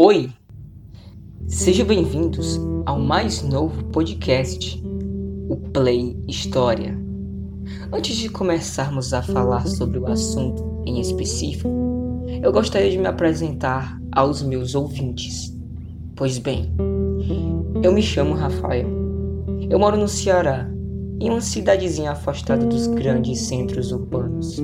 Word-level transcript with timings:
Oi! 0.00 0.30
Sejam 1.48 1.84
bem-vindos 1.84 2.56
ao 2.86 3.00
mais 3.00 3.42
novo 3.42 3.82
podcast, 3.86 4.80
o 5.48 5.56
Play 5.56 6.16
História. 6.28 6.96
Antes 7.92 8.14
de 8.14 8.28
começarmos 8.28 9.12
a 9.12 9.22
falar 9.22 9.66
sobre 9.66 9.98
o 9.98 10.06
assunto 10.06 10.84
em 10.86 11.00
específico, 11.00 11.68
eu 12.40 12.52
gostaria 12.52 12.92
de 12.92 12.96
me 12.96 13.08
apresentar 13.08 14.00
aos 14.12 14.40
meus 14.40 14.76
ouvintes. 14.76 15.52
Pois 16.14 16.38
bem, 16.38 16.72
eu 17.82 17.92
me 17.92 18.00
chamo 18.00 18.34
Rafael. 18.34 18.86
Eu 19.68 19.80
moro 19.80 19.96
no 19.96 20.06
Ceará, 20.06 20.70
em 21.18 21.28
uma 21.28 21.40
cidadezinha 21.40 22.12
afastada 22.12 22.64
dos 22.64 22.86
grandes 22.86 23.40
centros 23.40 23.90
urbanos. 23.90 24.62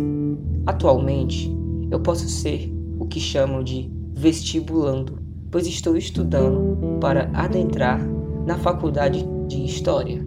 Atualmente, 0.64 1.53
eu 1.91 1.98
posso 1.98 2.29
ser 2.29 2.73
o 3.01 3.07
que 3.09 3.19
chamam 3.19 3.64
de 3.64 3.91
vestibulando 4.14 5.23
pois 5.54 5.68
estou 5.68 5.96
estudando 5.96 6.99
para 7.00 7.31
adentrar 7.32 8.00
na 8.44 8.58
faculdade 8.58 9.25
de 9.46 9.64
História. 9.64 10.21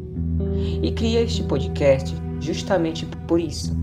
E 0.82 0.90
criei 0.94 1.26
este 1.26 1.44
podcast 1.44 2.16
justamente 2.40 3.06
por 3.28 3.38
isso, 3.38 3.76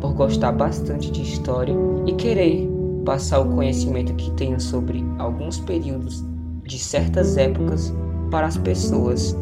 por 0.00 0.14
gostar 0.14 0.52
bastante 0.52 1.10
de 1.10 1.22
história 1.22 1.74
e 2.06 2.12
querer 2.12 2.68
passar 3.04 3.40
o 3.40 3.52
conhecimento 3.52 4.14
que 4.14 4.30
tenho 4.36 4.60
sobre 4.60 5.04
alguns 5.18 5.58
períodos 5.58 6.24
de 6.62 6.78
certas 6.78 7.36
épocas 7.36 7.92
para 8.30 8.46
as 8.46 8.56
pessoas, 8.56 9.36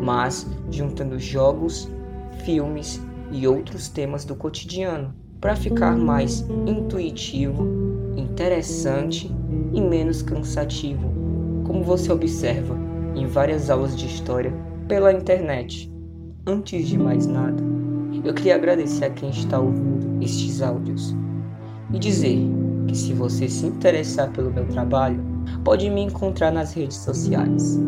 mas 0.00 0.46
juntando 0.70 1.18
jogos, 1.18 1.88
filmes 2.44 3.02
e 3.32 3.44
outros 3.48 3.88
temas 3.88 4.24
do 4.24 4.36
cotidiano 4.36 5.12
para 5.40 5.56
ficar 5.56 5.96
mais 5.96 6.46
intuitivo, 6.64 7.85
interessante 8.36 9.34
e 9.72 9.80
menos 9.80 10.20
cansativo, 10.20 11.10
como 11.64 11.82
você 11.82 12.12
observa 12.12 12.76
em 13.14 13.26
várias 13.26 13.70
aulas 13.70 13.96
de 13.96 14.04
história 14.04 14.52
pela 14.86 15.10
internet. 15.10 15.90
Antes 16.46 16.86
de 16.86 16.98
mais 16.98 17.26
nada, 17.26 17.62
eu 18.22 18.34
queria 18.34 18.56
agradecer 18.56 19.06
a 19.06 19.10
quem 19.10 19.30
está 19.30 19.58
ouvindo 19.58 20.22
estes 20.22 20.60
áudios 20.60 21.16
e 21.94 21.98
dizer 21.98 22.38
que 22.86 22.94
se 22.94 23.14
você 23.14 23.48
se 23.48 23.64
interessar 23.64 24.30
pelo 24.32 24.52
meu 24.52 24.66
trabalho, 24.66 25.18
pode 25.64 25.88
me 25.88 26.02
encontrar 26.02 26.52
nas 26.52 26.74
redes 26.74 26.98
sociais. 26.98 27.80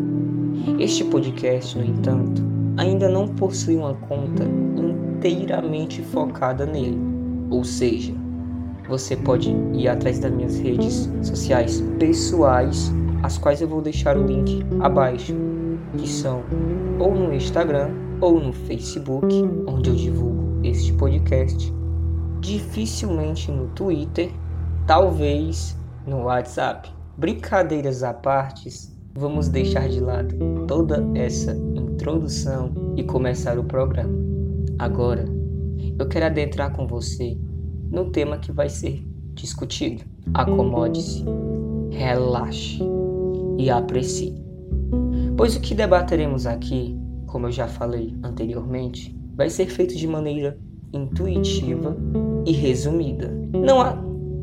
Este 0.79 1.03
podcast, 1.03 1.77
no 1.77 1.85
entanto, 1.85 2.41
ainda 2.75 3.07
não 3.07 3.27
possui 3.27 3.75
uma 3.75 3.93
conta 3.93 4.45
inteiramente 5.23 6.01
focada 6.01 6.65
nele, 6.65 6.97
ou 7.51 7.63
seja, 7.63 8.15
você 8.89 9.15
pode 9.15 9.55
ir 9.73 9.87
atrás 9.87 10.17
das 10.17 10.31
minhas 10.31 10.57
redes 10.57 11.07
sociais 11.21 11.79
pessoais, 11.99 12.91
as 13.21 13.37
quais 13.37 13.61
eu 13.61 13.67
vou 13.67 13.81
deixar 13.81 14.17
o 14.17 14.25
link 14.25 14.65
abaixo, 14.81 15.35
que 15.95 16.09
são 16.09 16.43
ou 16.97 17.13
no 17.13 17.31
Instagram 17.31 17.91
ou 18.19 18.41
no 18.41 18.51
Facebook, 18.51 19.27
onde 19.67 19.91
eu 19.91 19.95
divulgo 19.95 20.59
este 20.63 20.91
podcast, 20.93 21.71
dificilmente 22.39 23.51
no 23.51 23.67
Twitter, 23.67 24.31
talvez 24.87 25.77
no 26.07 26.23
WhatsApp. 26.23 26.89
Brincadeiras 27.15 28.01
à 28.01 28.13
parte, 28.13 28.69
vamos 29.13 29.49
deixar 29.49 29.87
de 29.87 29.99
lado 29.99 30.35
toda 30.67 31.05
essa 31.13 31.53
introdução 31.75 32.71
e 32.95 33.03
começar 33.03 33.59
o 33.59 33.63
programa. 33.63 34.17
Agora, 34.79 35.25
eu 35.97 36.07
quero 36.07 36.25
adentrar 36.25 36.71
com 36.71 36.87
você 36.87 37.37
no 37.91 38.05
tema 38.05 38.37
que 38.37 38.51
vai 38.51 38.69
ser 38.69 39.03
discutido. 39.33 40.03
Acomode-se, 40.33 41.23
relaxe 41.91 42.81
e 43.57 43.69
aprecie. 43.69 44.35
Pois 45.35 45.55
o 45.55 45.61
que 45.61 45.73
debateremos 45.73 46.45
aqui, 46.45 46.97
como 47.27 47.47
eu 47.47 47.51
já 47.51 47.67
falei 47.67 48.15
anteriormente, 48.23 49.17
vai 49.35 49.49
ser 49.49 49.67
feito 49.67 49.95
de 49.95 50.07
maneira 50.07 50.57
intuitiva 50.93 51.95
e 52.45 52.51
resumida. 52.51 53.31
Não 53.53 53.79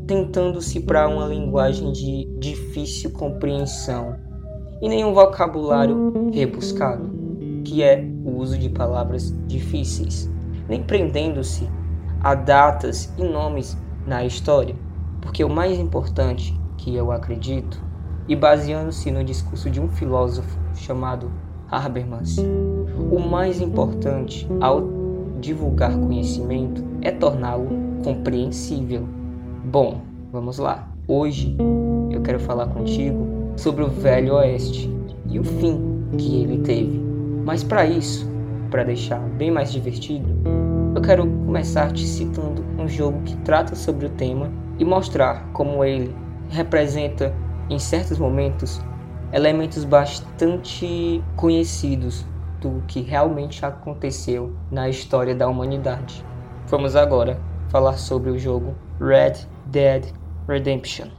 tentando-se 0.07 0.79
para 0.79 1.07
uma 1.07 1.27
linguagem 1.27 1.91
de 1.91 2.25
difícil 2.39 3.11
compreensão 3.11 4.15
e 4.81 4.87
nenhum 4.87 5.13
vocabulário 5.13 6.31
rebuscado, 6.31 7.09
que 7.63 7.83
é 7.83 8.07
o 8.23 8.37
uso 8.37 8.57
de 8.57 8.69
palavras 8.69 9.35
difíceis, 9.47 10.31
nem 10.69 10.81
prendendo-se 10.81 11.67
a 12.21 12.35
datas 12.35 13.13
e 13.17 13.23
nomes 13.23 13.77
na 14.05 14.25
história, 14.25 14.75
porque 15.21 15.43
o 15.43 15.49
mais 15.49 15.77
importante 15.77 16.59
que 16.77 16.95
eu 16.95 17.11
acredito, 17.11 17.81
e 18.27 18.35
baseando-se 18.35 19.09
no 19.11 19.23
discurso 19.23 19.69
de 19.69 19.79
um 19.79 19.87
filósofo 19.87 20.57
chamado 20.75 21.31
Habermas, 21.69 22.37
o 23.11 23.19
mais 23.19 23.61
importante 23.61 24.47
ao 24.59 24.83
divulgar 25.39 25.91
conhecimento 25.97 26.83
é 27.01 27.11
torná-lo 27.11 27.67
compreensível. 28.03 29.07
Bom, 29.65 30.01
vamos 30.31 30.57
lá. 30.57 30.87
Hoje 31.07 31.55
eu 32.09 32.21
quero 32.21 32.39
falar 32.39 32.67
contigo 32.67 33.27
sobre 33.55 33.83
o 33.83 33.89
Velho 33.89 34.35
Oeste 34.35 34.89
e 35.29 35.39
o 35.39 35.43
fim 35.43 36.03
que 36.17 36.41
ele 36.41 36.59
teve. 36.59 37.01
Mas 37.45 37.63
para 37.63 37.85
isso, 37.85 38.29
para 38.69 38.83
deixar 38.83 39.19
bem 39.19 39.51
mais 39.51 39.71
divertido, 39.71 40.27
eu 40.97 41.01
quero 41.01 41.27
começar 41.45 41.93
te 41.93 42.07
citando 42.07 42.65
um 42.75 42.87
jogo 42.87 43.21
que 43.21 43.37
trata 43.37 43.75
sobre 43.75 44.07
o 44.07 44.09
tema 44.09 44.51
e 44.79 44.83
mostrar 44.83 45.47
como 45.53 45.83
ele 45.83 46.11
representa, 46.49 47.31
em 47.69 47.77
certos 47.77 48.17
momentos, 48.17 48.81
elementos 49.31 49.83
bastante 49.83 51.23
conhecidos 51.35 52.25
do 52.59 52.81
que 52.87 53.01
realmente 53.01 53.63
aconteceu 53.63 54.57
na 54.71 54.89
história 54.89 55.35
da 55.35 55.47
humanidade. 55.47 56.25
Vamos 56.65 56.95
agora 56.95 57.39
falar 57.69 57.93
sobre 57.93 58.31
o 58.31 58.39
jogo 58.39 58.73
Red 58.99 59.45
Dead 59.67 60.11
Redemption. 60.47 61.09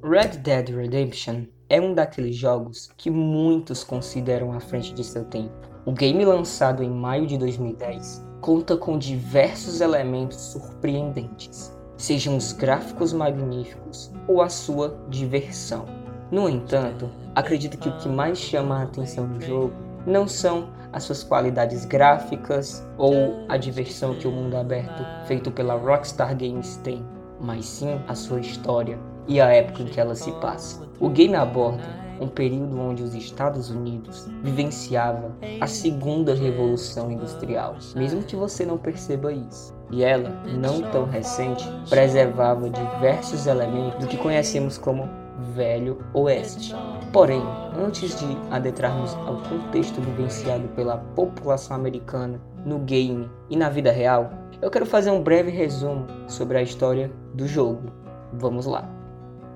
Red 0.00 0.38
Dead 0.44 0.68
Redemption 0.68 1.46
é 1.70 1.80
um 1.80 1.94
daqueles 1.94 2.34
jogos 2.34 2.90
que 2.96 3.08
muitos 3.08 3.84
consideram 3.84 4.52
à 4.52 4.58
frente 4.58 4.92
de 4.92 5.04
seu 5.04 5.24
tempo. 5.24 5.54
O 5.86 5.92
game 5.92 6.24
lançado 6.24 6.82
em 6.82 6.90
maio 6.90 7.28
de 7.28 7.38
2010 7.38 8.26
conta 8.40 8.76
com 8.76 8.98
diversos 8.98 9.80
elementos 9.80 10.36
surpreendentes, 10.36 11.72
sejam 11.96 12.36
os 12.36 12.52
gráficos 12.52 13.12
magníficos 13.12 14.10
ou 14.26 14.42
a 14.42 14.48
sua 14.48 14.98
diversão. 15.08 15.86
No 16.30 16.48
entanto, 16.48 17.08
acredito 17.36 17.78
que 17.78 17.88
o 17.88 17.96
que 17.98 18.08
mais 18.08 18.38
chama 18.38 18.80
a 18.80 18.82
atenção 18.82 19.26
no 19.26 19.40
jogo 19.40 19.72
não 20.04 20.26
são 20.26 20.70
as 20.92 21.04
suas 21.04 21.22
qualidades 21.22 21.84
gráficas 21.84 22.84
ou 22.98 23.44
a 23.48 23.56
diversão 23.56 24.14
que 24.14 24.26
o 24.26 24.32
mundo 24.32 24.56
aberto 24.56 25.04
feito 25.26 25.52
pela 25.52 25.74
Rockstar 25.74 26.36
Games 26.36 26.78
tem, 26.78 27.04
mas 27.40 27.64
sim 27.64 28.00
a 28.08 28.14
sua 28.16 28.40
história 28.40 28.98
e 29.28 29.40
a 29.40 29.48
época 29.50 29.82
em 29.82 29.86
que 29.86 30.00
ela 30.00 30.16
se 30.16 30.32
passa. 30.40 30.89
O 31.00 31.08
game 31.08 31.34
aborda 31.34 31.82
um 32.20 32.28
período 32.28 32.78
onde 32.78 33.02
os 33.02 33.14
Estados 33.14 33.70
Unidos 33.70 34.28
vivenciava 34.42 35.34
a 35.58 35.66
segunda 35.66 36.34
revolução 36.34 37.10
industrial, 37.10 37.76
mesmo 37.96 38.22
que 38.22 38.36
você 38.36 38.66
não 38.66 38.76
perceba 38.76 39.32
isso. 39.32 39.74
E 39.90 40.04
ela, 40.04 40.28
não 40.58 40.82
tão 40.90 41.06
recente, 41.06 41.66
preservava 41.88 42.68
diversos 42.68 43.46
elementos 43.46 44.00
do 44.00 44.06
que 44.06 44.18
conhecemos 44.18 44.76
como 44.76 45.08
Velho 45.54 46.04
Oeste. 46.12 46.74
Porém, 47.14 47.42
antes 47.74 48.18
de 48.20 48.36
adentrarmos 48.50 49.14
ao 49.26 49.40
contexto 49.44 50.02
vivenciado 50.02 50.68
pela 50.76 50.98
população 50.98 51.74
americana 51.74 52.38
no 52.66 52.78
game 52.80 53.28
e 53.48 53.56
na 53.56 53.70
vida 53.70 53.90
real, 53.90 54.30
eu 54.60 54.70
quero 54.70 54.84
fazer 54.84 55.10
um 55.10 55.22
breve 55.22 55.50
resumo 55.50 56.06
sobre 56.28 56.58
a 56.58 56.62
história 56.62 57.10
do 57.32 57.48
jogo. 57.48 57.90
Vamos 58.34 58.66
lá. 58.66 58.86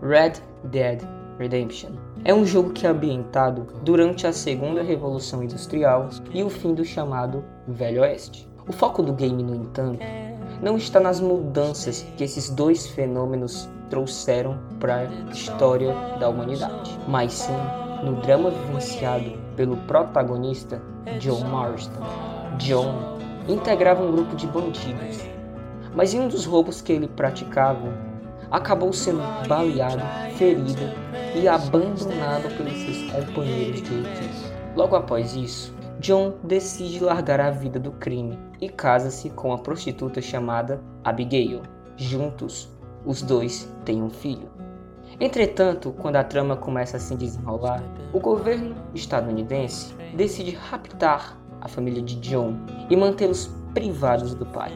Red 0.02 0.32
Dead 0.64 1.02
Redemption 1.38 1.90
é 2.24 2.32
um 2.32 2.46
jogo 2.46 2.70
que 2.70 2.86
é 2.86 2.90
ambientado 2.90 3.66
durante 3.82 4.26
a 4.26 4.32
Segunda 4.32 4.82
Revolução 4.82 5.42
Industrial 5.42 6.08
e 6.32 6.42
o 6.42 6.48
fim 6.48 6.74
do 6.74 6.84
chamado 6.84 7.44
Velho 7.68 8.02
Oeste. 8.02 8.48
O 8.66 8.72
foco 8.72 9.02
do 9.02 9.12
game, 9.12 9.42
no 9.42 9.54
entanto, 9.54 10.00
não 10.62 10.76
está 10.76 10.98
nas 10.98 11.20
mudanças 11.20 12.06
que 12.16 12.24
esses 12.24 12.48
dois 12.48 12.86
fenômenos 12.86 13.68
trouxeram 13.90 14.58
para 14.80 15.00
a 15.00 15.30
história 15.30 15.94
da 16.18 16.28
humanidade, 16.28 16.98
mas 17.06 17.32
sim 17.32 17.52
no 18.02 18.20
drama 18.22 18.50
vivenciado 18.50 19.32
pelo 19.56 19.76
protagonista 19.78 20.80
John 21.20 21.44
Marston. 21.44 22.00
John 22.58 23.18
integrava 23.48 24.02
um 24.02 24.12
grupo 24.12 24.34
de 24.36 24.46
bandidos, 24.46 25.24
mas 25.94 26.14
em 26.14 26.20
um 26.20 26.28
dos 26.28 26.46
roubos 26.46 26.80
que 26.80 26.92
ele 26.92 27.08
praticava, 27.08 28.13
acabou 28.50 28.92
sendo 28.92 29.22
baleado, 29.48 30.02
ferido 30.36 30.82
e 31.34 31.48
abandonado 31.48 32.54
pelos 32.56 32.72
seus 32.72 33.10
companheiros 33.10 33.82
de 33.82 33.94
equipe. 33.94 34.54
Logo 34.76 34.96
após 34.96 35.34
isso, 35.34 35.74
John 36.00 36.34
decide 36.44 37.02
largar 37.02 37.40
a 37.40 37.50
vida 37.50 37.78
do 37.78 37.92
crime 37.92 38.38
e 38.60 38.68
casa-se 38.68 39.30
com 39.30 39.52
a 39.52 39.58
prostituta 39.58 40.20
chamada 40.20 40.80
Abigail. 41.02 41.62
Juntos, 41.96 42.68
os 43.04 43.22
dois 43.22 43.68
têm 43.84 44.02
um 44.02 44.10
filho. 44.10 44.48
Entretanto, 45.20 45.92
quando 45.92 46.16
a 46.16 46.24
trama 46.24 46.56
começa 46.56 46.96
a 46.96 47.00
se 47.00 47.14
desenrolar, 47.14 47.82
o 48.12 48.18
governo 48.18 48.74
estadunidense 48.94 49.94
decide 50.16 50.56
raptar 50.56 51.38
a 51.60 51.68
família 51.68 52.02
de 52.02 52.16
John 52.16 52.56
e 52.90 52.96
mantê-los 52.96 53.50
privados 53.72 54.34
do 54.34 54.44
pai. 54.44 54.72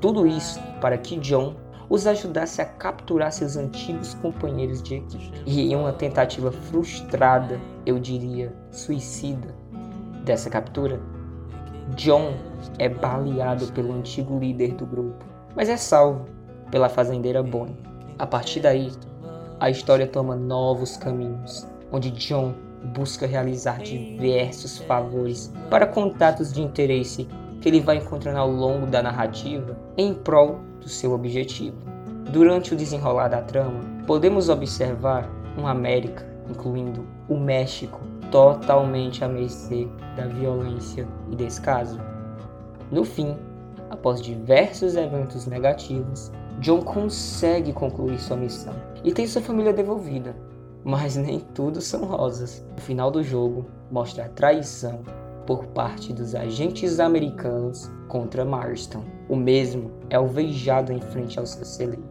Tudo 0.00 0.26
isso 0.26 0.60
para 0.80 0.98
que 0.98 1.18
John 1.18 1.56
os 1.88 2.06
ajudasse 2.06 2.60
a 2.60 2.64
capturar 2.64 3.32
seus 3.32 3.56
antigos 3.56 4.14
companheiros 4.14 4.82
de 4.82 4.96
equipe. 4.96 5.42
E 5.46 5.72
em 5.72 5.76
uma 5.76 5.92
tentativa 5.92 6.52
frustrada, 6.52 7.60
eu 7.86 7.98
diria 7.98 8.54
suicida, 8.70 9.54
dessa 10.24 10.50
captura, 10.50 11.00
John 11.96 12.34
é 12.78 12.88
baleado 12.88 13.66
pelo 13.72 13.94
antigo 13.94 14.38
líder 14.38 14.74
do 14.74 14.84
grupo, 14.84 15.24
mas 15.56 15.70
é 15.70 15.76
salvo 15.76 16.26
pela 16.70 16.88
fazendeira 16.88 17.42
Bonnie. 17.42 17.76
A 18.18 18.26
partir 18.26 18.60
daí, 18.60 18.92
a 19.58 19.70
história 19.70 20.06
toma 20.06 20.36
novos 20.36 20.98
caminhos, 20.98 21.66
onde 21.90 22.10
John 22.10 22.54
busca 22.94 23.26
realizar 23.26 23.78
diversos 23.78 24.78
favores 24.78 25.52
para 25.70 25.86
contatos 25.86 26.52
de 26.52 26.60
interesse 26.60 27.26
que 27.60 27.68
ele 27.68 27.80
vai 27.80 27.96
encontrando 27.96 28.38
ao 28.38 28.50
longo 28.50 28.86
da 28.86 29.02
narrativa 29.02 29.76
em 29.96 30.14
prol 30.14 30.60
do 30.80 30.88
seu 30.88 31.12
objetivo. 31.12 31.76
Durante 32.32 32.74
o 32.74 32.76
desenrolar 32.76 33.28
da 33.28 33.40
trama, 33.40 33.80
podemos 34.06 34.48
observar 34.48 35.30
uma 35.56 35.70
América, 35.70 36.26
incluindo 36.48 37.06
o 37.28 37.38
México, 37.38 38.00
totalmente 38.30 39.24
à 39.24 39.28
mercê 39.28 39.88
da 40.16 40.26
violência 40.26 41.06
e 41.30 41.36
descaso. 41.36 42.00
No 42.90 43.04
fim, 43.04 43.36
após 43.90 44.20
diversos 44.20 44.96
eventos 44.96 45.46
negativos, 45.46 46.30
John 46.60 46.82
consegue 46.82 47.72
concluir 47.72 48.18
sua 48.18 48.36
missão 48.36 48.74
e 49.04 49.12
tem 49.12 49.26
sua 49.26 49.42
família 49.42 49.72
devolvida. 49.72 50.34
Mas 50.84 51.16
nem 51.16 51.40
tudo 51.40 51.80
são 51.80 52.04
rosas. 52.04 52.64
O 52.76 52.80
final 52.80 53.10
do 53.10 53.22
jogo 53.22 53.66
mostra 53.90 54.24
a 54.24 54.28
traição 54.28 55.00
por 55.46 55.66
parte 55.66 56.12
dos 56.12 56.34
agentes 56.34 57.00
americanos 57.00 57.90
contra 58.08 58.44
Marston. 58.44 59.04
O 59.28 59.36
mesmo 59.36 59.90
é 60.08 60.16
alvejado 60.16 60.92
em 60.92 61.00
frente 61.00 61.38
ao 61.38 61.46
seu 61.46 61.64
celeiro. 61.64 62.04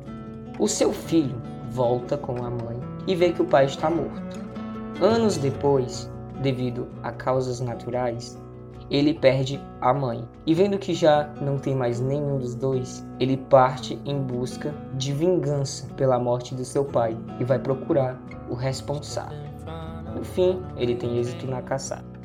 O 0.59 0.67
seu 0.67 0.93
filho 0.93 1.41
volta 1.71 2.17
com 2.17 2.43
a 2.43 2.49
mãe 2.49 2.79
e 3.07 3.15
vê 3.15 3.31
que 3.31 3.41
o 3.41 3.45
pai 3.45 3.65
está 3.65 3.89
morto. 3.89 4.39
Anos 5.01 5.37
depois, 5.37 6.09
devido 6.41 6.87
a 7.03 7.11
causas 7.11 7.59
naturais, 7.59 8.37
ele 8.89 9.13
perde 9.13 9.59
a 9.81 9.93
mãe. 9.93 10.27
E 10.45 10.53
vendo 10.53 10.77
que 10.77 10.93
já 10.93 11.29
não 11.41 11.57
tem 11.57 11.75
mais 11.75 11.99
nenhum 11.99 12.37
dos 12.37 12.55
dois, 12.55 13.05
ele 13.19 13.37
parte 13.37 13.99
em 14.05 14.21
busca 14.21 14.73
de 14.93 15.11
vingança 15.11 15.87
pela 15.95 16.19
morte 16.19 16.55
do 16.55 16.63
seu 16.63 16.85
pai 16.85 17.17
e 17.39 17.43
vai 17.43 17.59
procurar 17.59 18.19
o 18.49 18.53
responsável. 18.53 19.37
No 20.15 20.23
fim, 20.23 20.61
ele 20.77 20.95
tem 20.95 21.17
êxito 21.17 21.45
na 21.45 21.61
caçada. 21.61 22.16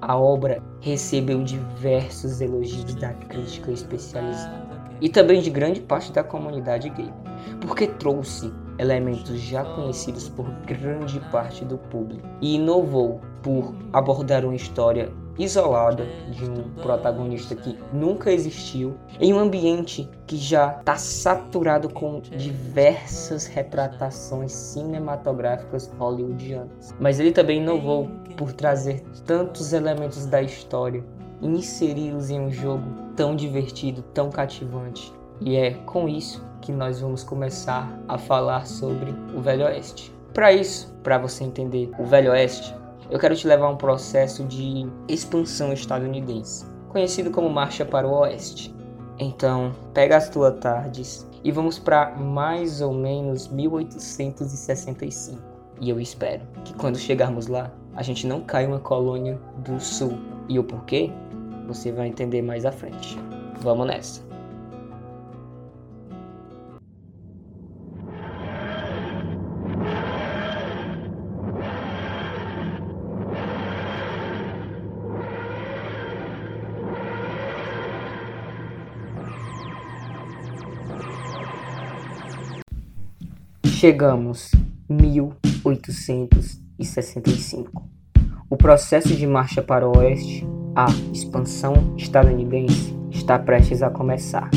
A 0.00 0.16
obra 0.16 0.62
recebeu 0.80 1.42
diversos 1.42 2.40
elogios 2.40 2.94
da 2.94 3.12
crítica 3.14 3.72
especializada 3.72 4.68
e 5.00 5.08
também 5.08 5.40
de 5.40 5.50
grande 5.50 5.80
parte 5.80 6.12
da 6.12 6.22
comunidade 6.22 6.88
gay, 6.90 7.12
porque 7.60 7.86
trouxe 7.86 8.52
elementos 8.78 9.40
já 9.40 9.64
conhecidos 9.64 10.28
por 10.28 10.48
grande 10.66 11.20
parte 11.30 11.64
do 11.64 11.78
público 11.78 12.26
e 12.40 12.54
inovou 12.56 13.20
por 13.42 13.74
abordar 13.92 14.44
uma 14.44 14.54
história 14.54 15.12
isolada 15.38 16.04
de 16.30 16.44
um 16.50 16.64
protagonista 16.82 17.54
que 17.54 17.78
nunca 17.92 18.32
existiu 18.32 18.96
em 19.20 19.32
um 19.32 19.38
ambiente 19.38 20.08
que 20.26 20.36
já 20.36 20.76
está 20.78 20.96
saturado 20.96 21.88
com 21.88 22.20
diversas 22.20 23.46
retratações 23.46 24.52
cinematográficas 24.52 25.90
hollywoodianas. 25.98 26.92
Mas 26.98 27.20
ele 27.20 27.30
também 27.30 27.62
inovou 27.62 28.10
por 28.36 28.52
trazer 28.52 29.02
tantos 29.24 29.72
elementos 29.72 30.26
da 30.26 30.42
história 30.42 31.04
e 31.40 31.46
inseri-los 31.46 32.30
em 32.30 32.40
um 32.40 32.50
jogo 32.50 32.84
tão 33.14 33.36
divertido, 33.36 34.02
tão 34.14 34.30
cativante. 34.30 35.12
E 35.40 35.54
é 35.56 35.74
com 35.86 36.08
isso 36.08 36.44
que 36.60 36.72
nós 36.72 37.00
vamos 37.00 37.22
começar 37.22 37.88
a 38.08 38.18
falar 38.18 38.66
sobre 38.66 39.14
o 39.34 39.40
Velho 39.40 39.64
Oeste. 39.66 40.14
Para 40.34 40.52
isso, 40.52 40.92
para 41.02 41.18
você 41.18 41.44
entender 41.44 41.90
o 41.98 42.04
Velho 42.04 42.30
Oeste, 42.30 42.74
eu 43.10 43.18
quero 43.18 43.34
te 43.34 43.46
levar 43.46 43.66
a 43.66 43.70
um 43.70 43.76
processo 43.76 44.44
de 44.44 44.86
expansão 45.08 45.72
estadunidense, 45.72 46.66
conhecido 46.90 47.30
como 47.30 47.48
Marcha 47.48 47.84
para 47.84 48.06
o 48.06 48.12
Oeste. 48.12 48.74
Então, 49.18 49.74
pega 49.94 50.16
as 50.16 50.28
tuas 50.28 50.58
tardes 50.60 51.26
e 51.42 51.50
vamos 51.50 51.78
para 51.78 52.10
mais 52.16 52.80
ou 52.80 52.92
menos 52.92 53.48
1865. 53.48 55.40
E 55.80 55.88
eu 55.88 56.00
espero 56.00 56.42
que 56.64 56.74
quando 56.74 56.98
chegarmos 56.98 57.46
lá, 57.46 57.70
a 57.94 58.02
gente 58.02 58.26
não 58.26 58.40
caia 58.40 58.68
uma 58.68 58.80
colônia 58.80 59.38
do 59.58 59.80
sul. 59.80 60.18
E 60.48 60.58
o 60.58 60.64
porquê? 60.64 61.10
Você 61.66 61.90
vai 61.90 62.08
entender 62.08 62.42
mais 62.42 62.64
à 62.64 62.72
frente. 62.72 63.18
Vamos 63.60 63.86
nessa. 63.86 64.27
Chegamos 83.78 84.50
1865. 84.90 87.88
O 88.50 88.56
processo 88.56 89.14
de 89.14 89.24
marcha 89.24 89.62
para 89.62 89.88
o 89.88 89.96
oeste, 89.98 90.44
a 90.74 90.86
expansão 91.12 91.94
estadunidense, 91.96 92.92
está 93.08 93.38
prestes 93.38 93.80
a 93.80 93.88
começar. 93.88 94.50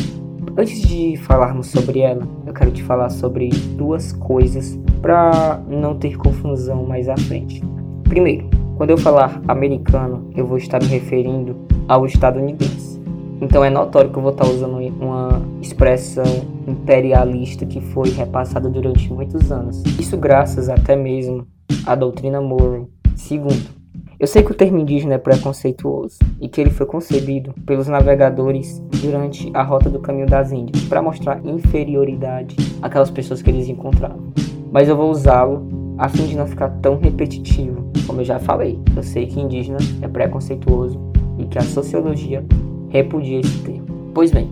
Antes 0.58 0.82
de 0.82 1.18
falarmos 1.18 1.68
sobre 1.68 2.00
ela, 2.00 2.28
eu 2.48 2.54
quero 2.54 2.72
te 2.72 2.82
falar 2.82 3.12
sobre 3.12 3.50
duas 3.78 4.12
coisas 4.12 4.76
para 5.04 5.62
não 5.68 6.00
ter 6.00 6.18
confusão 6.18 6.84
mais 6.88 7.08
à 7.08 7.16
frente. 7.16 7.62
Primeiro, 8.06 8.50
quando 8.76 8.90
eu 8.90 8.98
falar 8.98 9.40
americano, 9.48 10.32
eu 10.36 10.48
vou 10.48 10.58
estar 10.58 10.82
me 10.82 10.88
referindo 10.88 11.56
ao 11.88 12.08
estadunidense. 12.08 13.00
Então 13.42 13.66
é 13.66 13.72
notório 13.72 14.12
que 14.12 14.18
eu 14.18 14.22
vou 14.22 14.32
estar 14.32 14.48
usando 14.48 14.78
uma 14.78 15.42
expressão 15.60 16.24
imperialista 16.68 17.66
que 17.66 17.82
foi 17.82 18.10
repassada 18.12 18.70
durante 18.70 19.12
muitos 19.12 19.52
anos. 19.52 19.82
Isso 20.00 20.16
graças 20.16 20.70
até 20.70 20.96
mesmo 20.96 21.48
à 21.88 21.96
doutrina 21.96 22.40
Monroe. 22.40 22.86
Segundo, 23.16 23.82
eu 24.20 24.28
sei 24.28 24.44
que 24.44 24.52
o 24.52 24.56
termo 24.56 24.78
indígena 24.78 25.16
é 25.16 25.18
preconceituoso 25.18 26.20
e 26.40 26.48
que 26.48 26.62
ele 26.62 26.70
foi 26.70 26.86
concebido 26.86 27.52
pelos 27.66 27.88
navegadores 27.88 28.80
durante 29.02 29.50
a 29.56 29.64
Rota 29.64 29.90
do 29.90 30.00
Caminho 30.00 30.28
das 30.28 30.52
Índias 30.52 30.86
para 30.86 31.02
mostrar 31.02 31.44
inferioridade 31.44 32.56
àquelas 32.80 33.10
pessoas 33.10 33.42
que 33.42 33.50
eles 33.50 33.68
encontravam. 33.68 34.32
Mas 34.72 34.88
eu 34.88 34.96
vou 34.96 35.10
usá-lo 35.10 35.68
a 35.98 36.08
fim 36.08 36.28
de 36.28 36.38
não 36.38 36.46
ficar 36.46 36.70
tão 36.82 37.00
repetitivo, 37.00 37.92
como 38.06 38.22
eu 38.22 38.26
já 38.26 38.38
falei. 38.38 38.80
Eu 38.96 39.02
sei 39.02 39.26
que 39.26 39.40
indígena 39.40 39.80
é 40.04 40.08
preconceituoso 40.08 41.00
e 41.40 41.46
que 41.46 41.58
a 41.58 41.64
sociologia 41.64 42.46
repudia 42.92 43.40
esse 43.40 43.58
termo. 43.64 44.12
Pois 44.14 44.32
bem, 44.32 44.50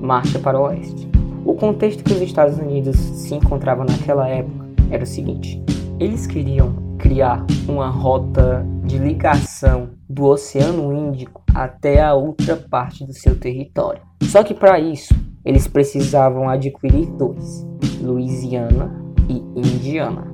marcha 0.00 0.38
para 0.38 0.58
o 0.58 0.64
oeste. 0.64 1.08
O 1.44 1.54
contexto 1.54 2.02
que 2.02 2.12
os 2.12 2.20
Estados 2.20 2.58
Unidos 2.58 2.96
se 2.96 3.34
encontravam 3.34 3.84
naquela 3.84 4.28
época 4.28 4.66
era 4.90 5.04
o 5.04 5.06
seguinte: 5.06 5.62
eles 6.00 6.26
queriam 6.26 6.74
criar 6.98 7.44
uma 7.68 7.88
rota 7.88 8.64
de 8.84 8.98
ligação 8.98 9.90
do 10.08 10.24
Oceano 10.24 10.92
Índico 10.92 11.42
até 11.54 12.02
a 12.02 12.14
outra 12.14 12.56
parte 12.56 13.04
do 13.04 13.12
seu 13.12 13.38
território. 13.38 14.02
Só 14.22 14.42
que 14.42 14.54
para 14.54 14.80
isso, 14.80 15.14
eles 15.44 15.66
precisavam 15.66 16.48
adquirir 16.48 17.06
dois: 17.12 17.66
Louisiana 18.00 18.90
e 19.28 19.38
Indiana. 19.56 20.26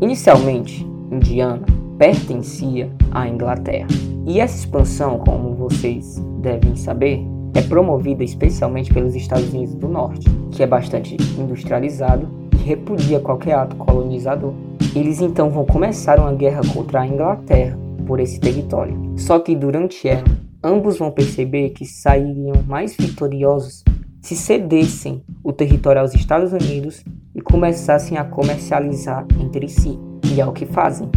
Inicialmente, 0.00 0.86
Indiana 1.10 1.77
pertencia 1.98 2.90
à 3.10 3.28
Inglaterra. 3.28 3.88
E 4.26 4.40
essa 4.40 4.56
expansão, 4.56 5.18
como 5.18 5.54
vocês 5.54 6.22
devem 6.40 6.76
saber, 6.76 7.20
é 7.54 7.62
promovida 7.62 8.22
especialmente 8.22 8.92
pelos 8.92 9.14
Estados 9.14 9.52
Unidos 9.52 9.74
do 9.74 9.88
Norte, 9.88 10.28
que 10.52 10.62
é 10.62 10.66
bastante 10.66 11.16
industrializado 11.38 12.28
e 12.52 12.56
repudia 12.62 13.18
qualquer 13.18 13.54
ato 13.54 13.74
colonizador. 13.76 14.52
Eles 14.94 15.20
então 15.20 15.50
vão 15.50 15.64
começar 15.64 16.20
uma 16.20 16.32
guerra 16.32 16.60
contra 16.72 17.00
a 17.00 17.06
Inglaterra 17.06 17.76
por 18.06 18.20
esse 18.20 18.38
território. 18.38 19.14
Só 19.16 19.38
que 19.38 19.56
durante 19.56 20.08
ela, 20.08 20.24
ambos 20.62 20.98
vão 20.98 21.10
perceber 21.10 21.70
que 21.70 21.84
sairiam 21.84 22.62
mais 22.66 22.96
vitoriosos 22.96 23.82
se 24.20 24.36
cedessem 24.36 25.22
o 25.42 25.52
território 25.52 26.00
aos 26.00 26.14
Estados 26.14 26.52
Unidos 26.52 27.02
e 27.34 27.40
começassem 27.40 28.18
a 28.18 28.24
comercializar 28.24 29.26
entre 29.40 29.68
si. 29.68 29.98
E 30.32 30.40
é 30.40 30.46
o 30.46 30.52
que 30.52 30.66
fazem. 30.66 31.08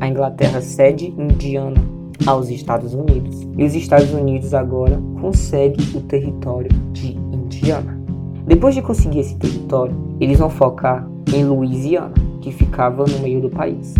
A 0.00 0.08
Inglaterra 0.08 0.60
cede 0.60 1.14
Indiana 1.18 1.80
aos 2.26 2.48
Estados 2.48 2.94
Unidos. 2.94 3.42
E 3.56 3.64
os 3.64 3.74
Estados 3.74 4.12
Unidos 4.12 4.54
agora 4.54 5.00
conseguem 5.20 5.86
o 5.94 6.00
território 6.00 6.70
de 6.92 7.12
Indiana. 7.12 8.00
Depois 8.46 8.74
de 8.74 8.82
conseguir 8.82 9.20
esse 9.20 9.36
território, 9.36 9.96
eles 10.20 10.38
vão 10.38 10.50
focar 10.50 11.08
em 11.32 11.44
Louisiana, 11.44 12.14
que 12.40 12.50
ficava 12.50 13.04
no 13.04 13.18
meio 13.20 13.40
do 13.40 13.50
país. 13.50 13.94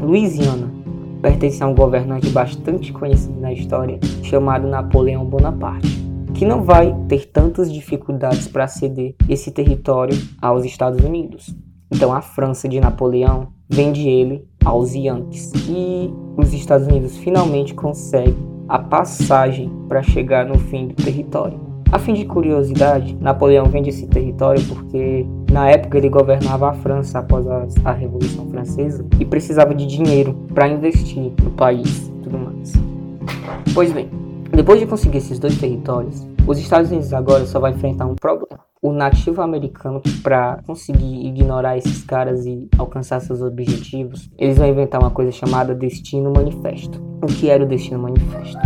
Louisiana 0.00 0.70
pertence 1.22 1.62
a 1.62 1.66
um 1.66 1.74
governante 1.74 2.28
bastante 2.30 2.92
conhecido 2.92 3.40
na 3.40 3.52
história, 3.52 3.98
chamado 4.22 4.68
Napoleão 4.68 5.24
Bonaparte, 5.24 6.04
que 6.34 6.44
não 6.44 6.62
vai 6.62 6.94
ter 7.08 7.30
tantas 7.30 7.72
dificuldades 7.72 8.46
para 8.48 8.66
ceder 8.66 9.14
esse 9.28 9.50
território 9.50 10.16
aos 10.42 10.64
Estados 10.64 11.02
Unidos. 11.02 11.54
Então 11.90 12.12
a 12.12 12.20
França 12.20 12.68
de 12.68 12.80
Napoleão 12.80 13.48
vende 13.70 14.06
ele 14.08 14.46
aos 14.64 14.94
Yankees 14.94 15.52
e 15.68 16.12
os 16.36 16.52
Estados 16.52 16.86
Unidos 16.86 17.16
finalmente 17.18 17.74
conseguem 17.74 18.36
a 18.68 18.78
passagem 18.78 19.70
para 19.88 20.02
chegar 20.02 20.46
no 20.46 20.58
fim 20.58 20.88
do 20.88 20.94
território. 20.94 21.60
A 21.92 21.98
fim 21.98 22.14
de 22.14 22.24
curiosidade, 22.24 23.16
Napoleão 23.20 23.66
vende 23.66 23.90
esse 23.90 24.06
território 24.06 24.60
porque 24.66 25.24
na 25.52 25.70
época 25.70 25.98
ele 25.98 26.08
governava 26.08 26.70
a 26.70 26.74
França 26.74 27.20
após 27.20 27.46
a, 27.46 27.66
a 27.84 27.92
Revolução 27.92 28.48
Francesa 28.48 29.06
e 29.20 29.24
precisava 29.24 29.74
de 29.74 29.86
dinheiro 29.86 30.34
para 30.52 30.66
investir 30.66 31.32
no 31.42 31.50
país 31.52 32.08
e 32.08 32.22
tudo 32.22 32.38
mais. 32.38 32.72
Pois 33.72 33.92
bem, 33.92 34.08
depois 34.50 34.80
de 34.80 34.86
conseguir 34.86 35.18
esses 35.18 35.38
dois 35.38 35.56
territórios, 35.58 36.26
os 36.46 36.58
Estados 36.58 36.90
Unidos 36.90 37.12
agora 37.12 37.46
só 37.46 37.60
vai 37.60 37.72
enfrentar 37.72 38.06
um 38.06 38.14
problema. 38.14 38.60
O 38.84 38.92
nativo 38.92 39.40
americano, 39.40 40.02
para 40.22 40.60
conseguir 40.66 41.26
ignorar 41.26 41.78
esses 41.78 42.04
caras 42.04 42.44
e 42.44 42.68
alcançar 42.76 43.18
seus 43.18 43.40
objetivos, 43.40 44.30
eles 44.36 44.58
vão 44.58 44.68
inventar 44.68 45.00
uma 45.00 45.10
coisa 45.10 45.32
chamada 45.32 45.74
Destino 45.74 46.30
Manifesto. 46.30 47.02
O 47.22 47.26
que 47.26 47.48
era 47.48 47.64
o 47.64 47.66
Destino 47.66 47.98
Manifesto? 48.00 48.58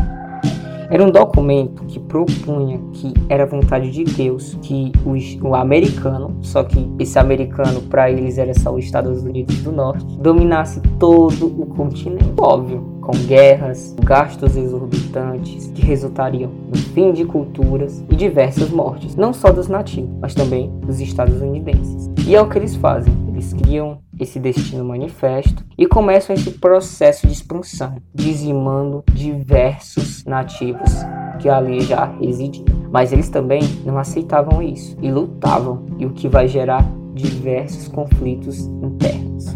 Era 0.91 1.05
um 1.05 1.13
documento 1.13 1.85
que 1.85 2.01
propunha 2.01 2.81
que 2.95 3.15
era 3.29 3.47
vontade 3.47 3.93
de 3.93 4.03
Deus 4.03 4.59
que 4.61 4.91
o, 5.07 5.51
o 5.51 5.55
americano, 5.55 6.37
só 6.43 6.65
que 6.65 6.93
esse 6.99 7.17
americano 7.17 7.83
para 7.83 8.11
eles 8.11 8.39
era 8.39 8.53
só 8.55 8.75
os 8.75 8.85
Estados 8.85 9.23
Unidos 9.23 9.63
do 9.63 9.71
Norte, 9.71 10.05
dominasse 10.19 10.81
todo 10.99 11.47
o 11.47 11.65
continente. 11.67 12.33
Óbvio, 12.37 12.98
com 13.09 13.17
guerras, 13.27 13.97
gastos 14.05 14.55
exorbitantes 14.55 15.69
que 15.75 15.81
resultariam 15.81 16.51
no 16.69 16.77
fim 16.77 17.11
de 17.11 17.25
culturas 17.25 18.05
e 18.11 18.15
diversas 18.15 18.69
mortes, 18.69 19.17
não 19.17 19.33
só 19.33 19.51
dos 19.51 19.67
nativos, 19.67 20.11
mas 20.21 20.35
também 20.35 20.69
dos 20.81 21.01
estadunidenses. 21.01 22.11
E 22.27 22.37
é 22.37 22.43
o 22.43 22.47
que 22.47 22.59
eles 22.59 22.77
fazem, 22.77 23.11
eles 23.27 23.55
criam 23.55 24.01
esse 24.21 24.39
destino 24.39 24.85
manifesto 24.85 25.65
e 25.79 25.87
começam 25.87 26.37
esse 26.37 26.51
processo 26.51 27.27
de 27.27 27.33
expansão, 27.33 27.97
dizimando 28.15 29.03
diversos 29.11 30.23
nativos 30.27 30.93
que 31.39 31.49
ali 31.49 31.81
já 31.81 32.13
residiam. 32.21 32.67
Mas 32.93 33.11
eles 33.11 33.31
também 33.31 33.63
não 33.87 33.97
aceitavam 33.97 34.61
isso 34.63 34.95
e 35.01 35.11
lutavam, 35.11 35.87
e 35.99 36.05
o 36.05 36.11
que 36.11 36.29
vai 36.29 36.47
gerar 36.47 36.87
diversos 37.15 37.89
conflitos 37.89 38.67
internos. 38.83 39.47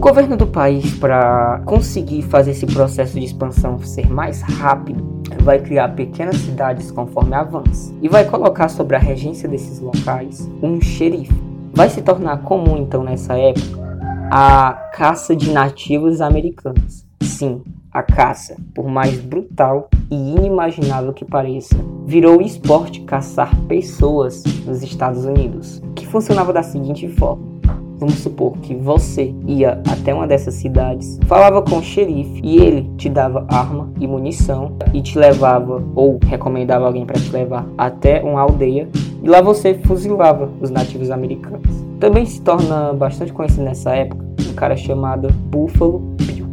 Governo 0.00 0.34
do 0.34 0.46
país, 0.46 0.94
para 0.94 1.60
conseguir 1.66 2.22
fazer 2.22 2.52
esse 2.52 2.64
processo 2.64 3.20
de 3.20 3.26
expansão 3.26 3.78
ser 3.80 4.10
mais 4.10 4.40
rápido, 4.40 5.20
vai 5.42 5.58
criar 5.58 5.90
pequenas 5.90 6.36
cidades 6.36 6.90
conforme 6.90 7.34
avança 7.34 7.94
e 8.00 8.08
vai 8.08 8.24
colocar 8.24 8.70
sobre 8.70 8.96
a 8.96 8.98
regência 8.98 9.46
desses 9.46 9.78
locais 9.78 10.50
um 10.62 10.80
xerife. 10.80 11.38
Vai 11.74 11.90
se 11.90 12.00
tornar 12.00 12.38
comum 12.38 12.78
então 12.78 13.04
nessa 13.04 13.36
época 13.36 13.78
a 14.30 14.72
caça 14.94 15.36
de 15.36 15.52
nativos 15.52 16.22
americanos. 16.22 17.04
Sim, 17.22 17.62
a 17.92 18.02
caça, 18.02 18.56
por 18.74 18.88
mais 18.88 19.20
brutal 19.20 19.90
e 20.10 20.14
inimaginável 20.14 21.12
que 21.12 21.26
pareça, 21.26 21.76
virou 22.06 22.40
esporte 22.40 23.02
caçar 23.02 23.54
pessoas 23.68 24.42
nos 24.64 24.82
Estados 24.82 25.26
Unidos, 25.26 25.82
que 25.94 26.06
funcionava 26.06 26.54
da 26.54 26.62
seguinte 26.62 27.06
forma. 27.06 27.59
Vamos 28.00 28.14
supor 28.14 28.56
que 28.62 28.74
você 28.74 29.34
ia 29.46 29.72
até 29.86 30.14
uma 30.14 30.26
dessas 30.26 30.54
cidades, 30.54 31.20
falava 31.26 31.60
com 31.60 31.76
o 31.76 31.82
xerife 31.82 32.40
e 32.42 32.56
ele 32.56 32.90
te 32.96 33.10
dava 33.10 33.44
arma 33.46 33.92
e 34.00 34.06
munição 34.06 34.72
e 34.94 35.02
te 35.02 35.18
levava 35.18 35.84
ou 35.94 36.18
recomendava 36.24 36.86
alguém 36.86 37.04
para 37.04 37.20
te 37.20 37.30
levar 37.30 37.68
até 37.76 38.22
uma 38.22 38.40
aldeia 38.40 38.88
e 39.22 39.28
lá 39.28 39.42
você 39.42 39.74
fuzilava 39.74 40.50
os 40.62 40.70
nativos 40.70 41.10
americanos. 41.10 41.68
Também 42.00 42.24
se 42.24 42.40
torna 42.40 42.94
bastante 42.94 43.34
conhecido 43.34 43.64
nessa 43.64 43.94
época 43.94 44.24
um 44.48 44.54
cara 44.54 44.78
chamado 44.78 45.30
Buffalo 45.32 45.98
Bill. 46.16 46.46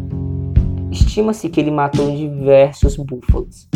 Estima-se 0.92 1.48
que 1.48 1.62
ele 1.62 1.72
matou 1.72 2.12
diversos 2.13 2.98
búfalos. 2.98 3.70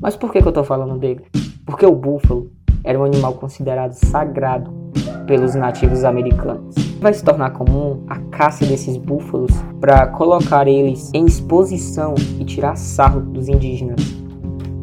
Mas 0.00 0.14
por 0.14 0.30
que, 0.30 0.40
que 0.40 0.46
eu 0.46 0.50
estou 0.50 0.62
falando 0.62 0.96
dele? 0.96 1.24
Porque 1.64 1.84
o 1.84 1.96
búfalo 1.96 2.52
era 2.86 2.98
um 2.98 3.04
animal 3.04 3.34
considerado 3.34 3.92
sagrado 3.92 4.70
pelos 5.26 5.54
nativos 5.54 6.04
americanos. 6.04 6.74
Vai 7.00 7.12
se 7.12 7.22
tornar 7.22 7.50
comum 7.50 8.04
a 8.08 8.16
caça 8.30 8.64
desses 8.64 8.96
búfalos 8.96 9.50
para 9.80 10.06
colocar 10.06 10.66
eles 10.66 11.10
em 11.12 11.26
exposição 11.26 12.14
e 12.38 12.44
tirar 12.44 12.76
sarro 12.76 13.20
dos 13.20 13.48
indígenas. 13.48 14.00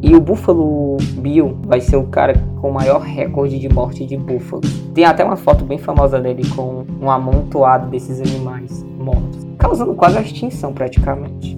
E 0.01 0.13
o 0.13 0.19
Buffalo 0.19 0.98
Bill 1.19 1.57
vai 1.65 1.79
ser 1.79 1.95
o 1.95 2.03
cara 2.07 2.33
com 2.60 2.69
o 2.69 2.74
maior 2.74 3.00
recorde 3.00 3.57
de 3.57 3.69
morte 3.69 4.05
de 4.05 4.17
búfalos. 4.17 4.69
Tem 4.93 5.05
até 5.05 5.24
uma 5.24 5.38
foto 5.38 5.63
bem 5.63 5.77
famosa 5.77 6.19
dele 6.19 6.43
com 6.50 6.86
um 7.01 7.10
amontoado 7.10 7.89
desses 7.89 8.19
animais 8.19 8.83
mortos, 9.00 9.48
causando 9.57 9.95
quase 9.95 10.17
a 10.17 10.22
extinção 10.22 10.74
praticamente. 10.74 11.57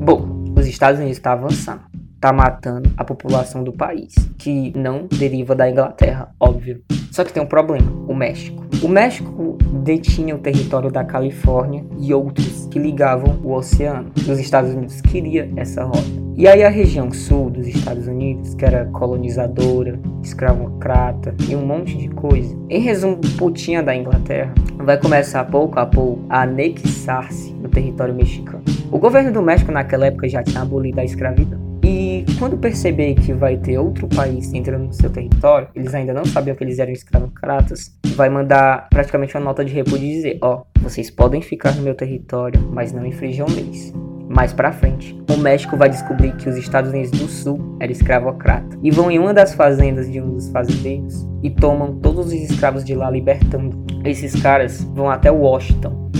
Bom, 0.00 0.28
os 0.54 0.66
Estados 0.66 1.00
Unidos 1.00 1.16
estão 1.16 1.32
tá 1.32 1.38
avançando, 1.38 1.80
tá 2.20 2.32
matando 2.32 2.90
a 2.96 3.04
população 3.04 3.62
do 3.62 3.72
país, 3.72 4.14
que 4.36 4.72
não 4.76 5.06
deriva 5.06 5.54
da 5.54 5.70
Inglaterra, 5.70 6.34
óbvio. 6.38 6.82
Só 7.12 7.24
que 7.24 7.32
tem 7.32 7.42
um 7.42 7.46
problema, 7.46 7.90
o 8.06 8.14
México. 8.14 8.64
O 8.82 8.88
México 8.88 9.58
detinha 9.82 10.36
o 10.36 10.38
território 10.38 10.90
da 10.90 11.04
Califórnia 11.04 11.84
e 11.98 12.14
outros 12.14 12.66
que 12.70 12.78
ligavam 12.78 13.40
o 13.42 13.52
oceano. 13.52 14.12
Os 14.16 14.38
Estados 14.38 14.72
Unidos 14.72 15.00
queria 15.00 15.50
essa 15.56 15.84
rota. 15.84 16.28
E 16.36 16.46
aí 16.46 16.62
a 16.62 16.68
região 16.68 17.10
sul 17.10 17.50
dos 17.50 17.66
Estados 17.66 18.06
Unidos, 18.06 18.54
que 18.54 18.64
era 18.64 18.84
colonizadora, 18.86 19.98
escravocrata 20.22 21.34
e 21.48 21.56
um 21.56 21.66
monte 21.66 21.98
de 21.98 22.08
coisa, 22.08 22.56
em 22.70 22.80
resumo, 22.80 23.18
putinha 23.36 23.82
da 23.82 23.96
Inglaterra, 23.96 24.54
vai 24.76 24.96
começar 24.96 25.44
pouco 25.46 25.80
a 25.80 25.86
pouco 25.86 26.24
a 26.28 26.42
anexar-se 26.42 27.52
no 27.54 27.68
território 27.68 28.14
mexicano. 28.14 28.62
O 28.92 28.98
governo 28.98 29.32
do 29.32 29.42
México 29.42 29.72
naquela 29.72 30.06
época 30.06 30.28
já 30.28 30.40
tinha 30.44 30.62
abolido 30.62 31.00
a 31.00 31.04
escravidão. 31.04 31.67
E 31.90 32.26
quando 32.38 32.58
perceber 32.58 33.14
que 33.14 33.32
vai 33.32 33.56
ter 33.56 33.78
outro 33.78 34.06
país 34.08 34.52
entrando 34.52 34.88
no 34.88 34.92
seu 34.92 35.08
território, 35.08 35.68
eles 35.74 35.94
ainda 35.94 36.12
não 36.12 36.22
sabiam 36.22 36.54
que 36.54 36.62
eles 36.62 36.78
eram 36.78 36.92
escravocratas, 36.92 37.96
vai 38.08 38.28
mandar 38.28 38.90
praticamente 38.90 39.34
uma 39.34 39.42
nota 39.42 39.64
de 39.64 39.72
repúdio 39.72 40.06
e 40.06 40.12
dizer: 40.12 40.38
ó, 40.42 40.56
oh, 40.58 40.80
vocês 40.82 41.10
podem 41.10 41.40
ficar 41.40 41.74
no 41.74 41.80
meu 41.80 41.94
território, 41.94 42.60
mas 42.74 42.92
não 42.92 43.06
infringam 43.06 43.46
leis. 43.48 43.90
Mais 44.28 44.52
para 44.52 44.70
frente, 44.70 45.18
o 45.30 45.38
México 45.38 45.78
vai 45.78 45.88
descobrir 45.88 46.36
que 46.36 46.50
os 46.50 46.58
Estados 46.58 46.90
Unidos 46.90 47.10
do 47.12 47.26
Sul 47.26 47.78
era 47.80 47.90
escravocrata 47.90 48.78
e 48.82 48.90
vão 48.90 49.10
em 49.10 49.18
uma 49.18 49.32
das 49.32 49.54
fazendas 49.54 50.12
de 50.12 50.20
um 50.20 50.34
dos 50.34 50.50
fazendeiros 50.50 51.26
e 51.42 51.48
tomam 51.48 51.94
todos 52.00 52.26
os 52.26 52.32
escravos 52.34 52.84
de 52.84 52.94
lá 52.94 53.10
libertando. 53.10 53.82
Esses 54.04 54.38
caras 54.42 54.84
vão 54.94 55.08
até 55.08 55.30
Washington, 55.30 56.10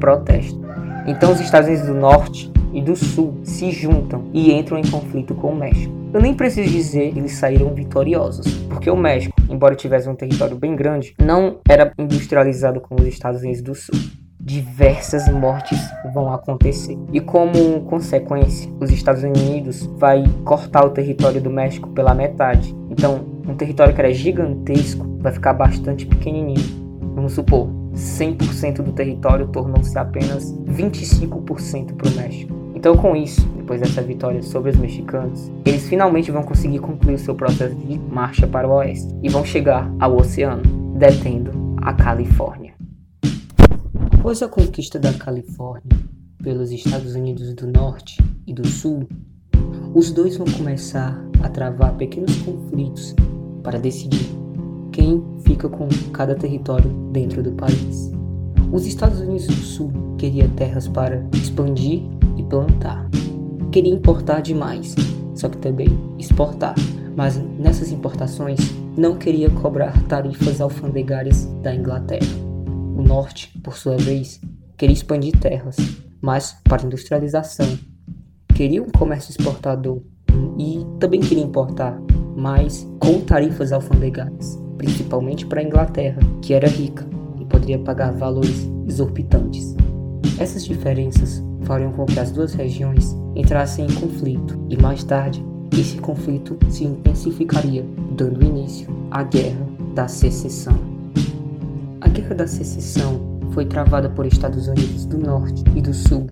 protesto. 0.00 0.58
Então 1.06 1.32
os 1.32 1.40
Estados 1.40 1.68
Unidos 1.68 1.86
do 1.86 1.94
Norte 1.94 2.50
e 2.72 2.80
do 2.80 2.96
Sul 2.96 3.40
se 3.44 3.70
juntam 3.70 4.24
e 4.32 4.52
entram 4.52 4.78
em 4.78 4.88
conflito 4.90 5.34
com 5.34 5.48
o 5.48 5.56
México. 5.56 5.92
Eu 6.12 6.20
nem 6.20 6.34
preciso 6.34 6.70
dizer 6.70 7.12
que 7.12 7.18
eles 7.18 7.32
saíram 7.32 7.74
vitoriosos, 7.74 8.46
porque 8.68 8.90
o 8.90 8.96
México, 8.96 9.34
embora 9.48 9.74
tivesse 9.74 10.08
um 10.08 10.14
território 10.14 10.56
bem 10.56 10.76
grande, 10.76 11.14
não 11.18 11.58
era 11.68 11.92
industrializado 11.98 12.80
como 12.80 13.00
os 13.00 13.06
Estados 13.06 13.40
Unidos 13.40 13.62
do 13.62 13.74
Sul 13.74 13.98
diversas 14.44 15.28
mortes 15.28 15.78
vão 16.12 16.32
acontecer. 16.32 16.98
E 17.12 17.20
como 17.20 17.82
consequência, 17.82 18.70
os 18.80 18.90
Estados 18.90 19.22
Unidos 19.22 19.86
vai 19.96 20.24
cortar 20.44 20.84
o 20.84 20.90
território 20.90 21.40
do 21.40 21.48
México 21.48 21.88
pela 21.90 22.12
metade. 22.12 22.74
Então, 22.90 23.24
um 23.46 23.54
território 23.54 23.94
que 23.94 24.00
era 24.00 24.12
gigantesco 24.12 25.06
vai 25.20 25.32
ficar 25.32 25.52
bastante 25.52 26.04
pequenininho. 26.04 26.82
Vamos 27.14 27.34
supor, 27.34 27.68
100% 27.94 28.82
do 28.82 28.92
território 28.92 29.46
tornou-se 29.48 29.96
apenas 29.96 30.52
25% 30.64 31.94
para 31.94 32.08
o 32.08 32.14
México. 32.16 32.61
Então, 32.82 32.96
com 32.96 33.14
isso, 33.14 33.46
depois 33.56 33.80
dessa 33.80 34.02
vitória 34.02 34.42
sobre 34.42 34.72
os 34.72 34.76
mexicanos, 34.76 35.52
eles 35.64 35.86
finalmente 35.86 36.32
vão 36.32 36.42
conseguir 36.42 36.80
concluir 36.80 37.14
o 37.14 37.18
seu 37.18 37.32
processo 37.32 37.76
de 37.76 37.96
marcha 37.96 38.44
para 38.44 38.66
o 38.66 38.72
oeste 38.72 39.08
e 39.22 39.28
vão 39.28 39.44
chegar 39.44 39.88
ao 40.00 40.16
oceano, 40.16 40.64
detendo 40.98 41.52
a 41.76 41.94
Califórnia. 41.94 42.74
Após 44.18 44.42
a 44.42 44.48
conquista 44.48 44.98
da 44.98 45.12
Califórnia 45.12 45.96
pelos 46.42 46.72
Estados 46.72 47.14
Unidos 47.14 47.54
do 47.54 47.68
Norte 47.68 48.20
e 48.48 48.52
do 48.52 48.66
Sul, 48.66 49.08
os 49.94 50.10
dois 50.10 50.36
vão 50.36 50.48
começar 50.48 51.24
a 51.40 51.48
travar 51.48 51.94
pequenos 51.94 52.36
conflitos 52.38 53.14
para 53.62 53.78
decidir 53.78 54.28
quem 54.90 55.22
fica 55.44 55.68
com 55.68 55.86
cada 56.12 56.34
território 56.34 56.90
dentro 57.12 57.44
do 57.44 57.52
país. 57.52 58.10
Os 58.72 58.86
Estados 58.88 59.20
Unidos 59.20 59.46
do 59.46 59.52
Sul 59.52 59.92
queria 60.18 60.48
terras 60.56 60.88
para 60.88 61.24
expandir 61.32 62.02
plantar, 62.52 63.08
queria 63.72 63.94
importar 63.94 64.42
demais, 64.42 64.94
só 65.34 65.48
que 65.48 65.56
também 65.56 65.88
exportar. 66.18 66.74
Mas 67.16 67.38
nessas 67.58 67.90
importações 67.90 68.58
não 68.94 69.16
queria 69.16 69.48
cobrar 69.48 70.02
tarifas 70.02 70.60
alfandegárias 70.60 71.46
da 71.62 71.74
Inglaterra. 71.74 72.36
O 72.94 73.02
norte, 73.02 73.58
por 73.60 73.74
sua 73.74 73.96
vez, 73.96 74.38
queria 74.76 74.92
expandir 74.92 75.38
terras, 75.38 75.76
mas 76.20 76.58
para 76.64 76.84
industrialização. 76.84 77.66
Queria 78.54 78.82
um 78.82 78.90
comércio 78.90 79.30
exportador 79.30 80.02
e 80.58 80.84
também 81.00 81.20
queria 81.20 81.44
importar, 81.44 81.98
mas 82.36 82.86
com 82.98 83.20
tarifas 83.20 83.72
alfandegárias, 83.72 84.58
principalmente 84.76 85.46
para 85.46 85.60
a 85.60 85.64
Inglaterra, 85.64 86.20
que 86.42 86.52
era 86.52 86.68
rica 86.68 87.06
e 87.40 87.46
poderia 87.46 87.78
pagar 87.78 88.12
valores 88.12 88.68
exorbitantes. 88.86 89.74
Essas 90.38 90.64
diferenças 90.64 91.42
fariam 91.64 91.92
com 91.92 92.04
que 92.06 92.18
as 92.18 92.30
duas 92.30 92.54
regiões 92.54 93.16
entrassem 93.34 93.86
em 93.86 93.94
conflito 93.94 94.58
e 94.68 94.80
mais 94.80 95.04
tarde 95.04 95.44
esse 95.78 95.96
conflito 95.98 96.58
se 96.68 96.84
intensificaria, 96.84 97.84
dando 98.16 98.44
início 98.44 98.88
à 99.10 99.22
Guerra 99.22 99.66
da 99.94 100.06
Secessão. 100.06 100.78
A 102.00 102.08
Guerra 102.08 102.34
da 102.34 102.46
Secessão 102.46 103.40
foi 103.52 103.64
travada 103.64 104.10
por 104.10 104.26
Estados 104.26 104.68
Unidos 104.68 105.06
do 105.06 105.18
Norte 105.18 105.64
e 105.74 105.80
do 105.80 105.94
Sul, 105.94 106.28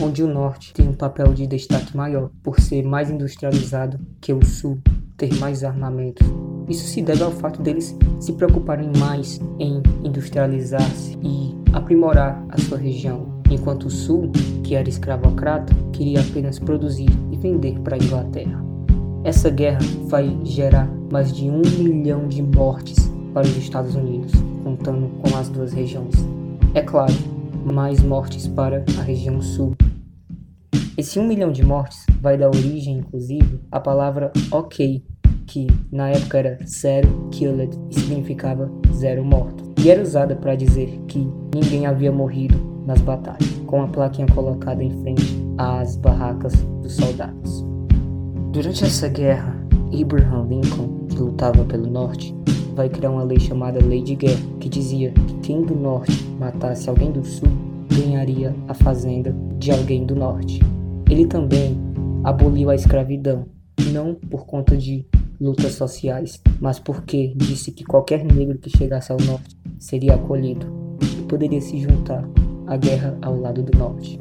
onde 0.00 0.22
o 0.22 0.26
Norte 0.26 0.72
tem 0.72 0.88
um 0.88 0.94
papel 0.94 1.34
de 1.34 1.46
destaque 1.46 1.96
maior 1.96 2.30
por 2.42 2.58
ser 2.58 2.82
mais 2.84 3.10
industrializado 3.10 3.98
que 4.20 4.32
o 4.32 4.44
Sul 4.44 4.78
ter 5.16 5.34
mais 5.34 5.62
armamentos. 5.62 6.26
Isso 6.68 6.86
se 6.86 7.02
deve 7.02 7.22
ao 7.22 7.30
fato 7.30 7.60
deles 7.60 7.96
se 8.18 8.32
preocuparem 8.32 8.90
mais 8.98 9.40
em 9.58 9.82
industrializar-se 10.02 11.18
e 11.22 11.54
aprimorar 11.72 12.42
a 12.48 12.58
sua 12.58 12.78
região, 12.78 13.33
enquanto 13.54 13.84
o 13.84 13.90
Sul, 13.90 14.30
que 14.62 14.74
era 14.74 14.88
escravocrata, 14.88 15.74
queria 15.92 16.20
apenas 16.20 16.58
produzir 16.58 17.08
e 17.30 17.36
vender 17.36 17.78
para 17.80 17.96
a 17.96 17.98
Inglaterra. 17.98 18.64
Essa 19.22 19.48
guerra 19.48 19.80
vai 20.06 20.38
gerar 20.44 20.86
mais 21.10 21.32
de 21.32 21.48
um 21.48 21.62
milhão 21.78 22.28
de 22.28 22.42
mortes 22.42 23.10
para 23.32 23.46
os 23.46 23.56
Estados 23.56 23.94
Unidos, 23.94 24.32
contando 24.62 25.08
com 25.22 25.36
as 25.36 25.48
duas 25.48 25.72
regiões. 25.72 26.14
É 26.74 26.82
claro, 26.82 27.14
mais 27.72 28.02
mortes 28.02 28.46
para 28.46 28.84
a 28.98 29.02
região 29.02 29.40
sul. 29.40 29.74
Esse 30.96 31.18
um 31.18 31.26
milhão 31.26 31.50
de 31.50 31.64
mortes 31.64 32.04
vai 32.20 32.36
dar 32.36 32.48
origem, 32.48 32.98
inclusive, 32.98 33.60
à 33.70 33.80
palavra 33.80 34.32
OK, 34.50 35.04
que 35.46 35.66
na 35.90 36.10
época 36.10 36.38
era 36.38 36.58
zero 36.66 37.28
killed 37.30 37.76
e 37.90 38.00
significava 38.00 38.70
zero 38.92 39.24
morto, 39.24 39.72
e 39.82 39.90
era 39.90 40.02
usada 40.02 40.36
para 40.36 40.54
dizer 40.54 41.00
que 41.08 41.26
ninguém 41.54 41.86
havia 41.86 42.12
morrido 42.12 42.73
nas 42.86 43.00
batalhas, 43.00 43.48
com 43.66 43.82
a 43.82 43.88
plaquinha 43.88 44.26
colocada 44.28 44.82
em 44.82 44.90
frente 45.02 45.36
às 45.58 45.96
barracas 45.96 46.54
dos 46.82 46.94
soldados. 46.94 47.64
Durante 48.52 48.84
essa 48.84 49.08
guerra, 49.08 49.56
Abraham 50.00 50.46
Lincoln, 50.48 51.06
que 51.08 51.18
lutava 51.18 51.64
pelo 51.64 51.88
norte, 51.90 52.34
vai 52.74 52.88
criar 52.88 53.10
uma 53.10 53.22
lei 53.22 53.38
chamada 53.38 53.84
Lei 53.84 54.02
de 54.02 54.14
Guerra, 54.14 54.42
que 54.60 54.68
dizia 54.68 55.12
que 55.12 55.34
quem 55.40 55.62
do 55.62 55.74
norte 55.74 56.24
matasse 56.38 56.88
alguém 56.88 57.10
do 57.10 57.24
sul 57.24 57.48
ganharia 57.88 58.54
a 58.68 58.74
fazenda 58.74 59.34
de 59.58 59.70
alguém 59.70 60.04
do 60.04 60.14
norte. 60.14 60.60
Ele 61.08 61.26
também 61.26 61.78
aboliu 62.24 62.70
a 62.70 62.74
escravidão, 62.74 63.46
não 63.92 64.14
por 64.14 64.46
conta 64.46 64.76
de 64.76 65.06
lutas 65.40 65.74
sociais, 65.74 66.40
mas 66.60 66.78
porque 66.78 67.34
disse 67.36 67.70
que 67.70 67.84
qualquer 67.84 68.24
negro 68.24 68.58
que 68.58 68.70
chegasse 68.70 69.12
ao 69.12 69.18
norte 69.20 69.56
seria 69.78 70.14
acolhido 70.14 70.66
e 71.18 71.22
poderia 71.22 71.60
se 71.60 71.78
juntar 71.78 72.24
à 72.66 72.76
guerra 72.76 73.16
ao 73.22 73.38
lado 73.38 73.62
do 73.62 73.78
norte. 73.78 74.18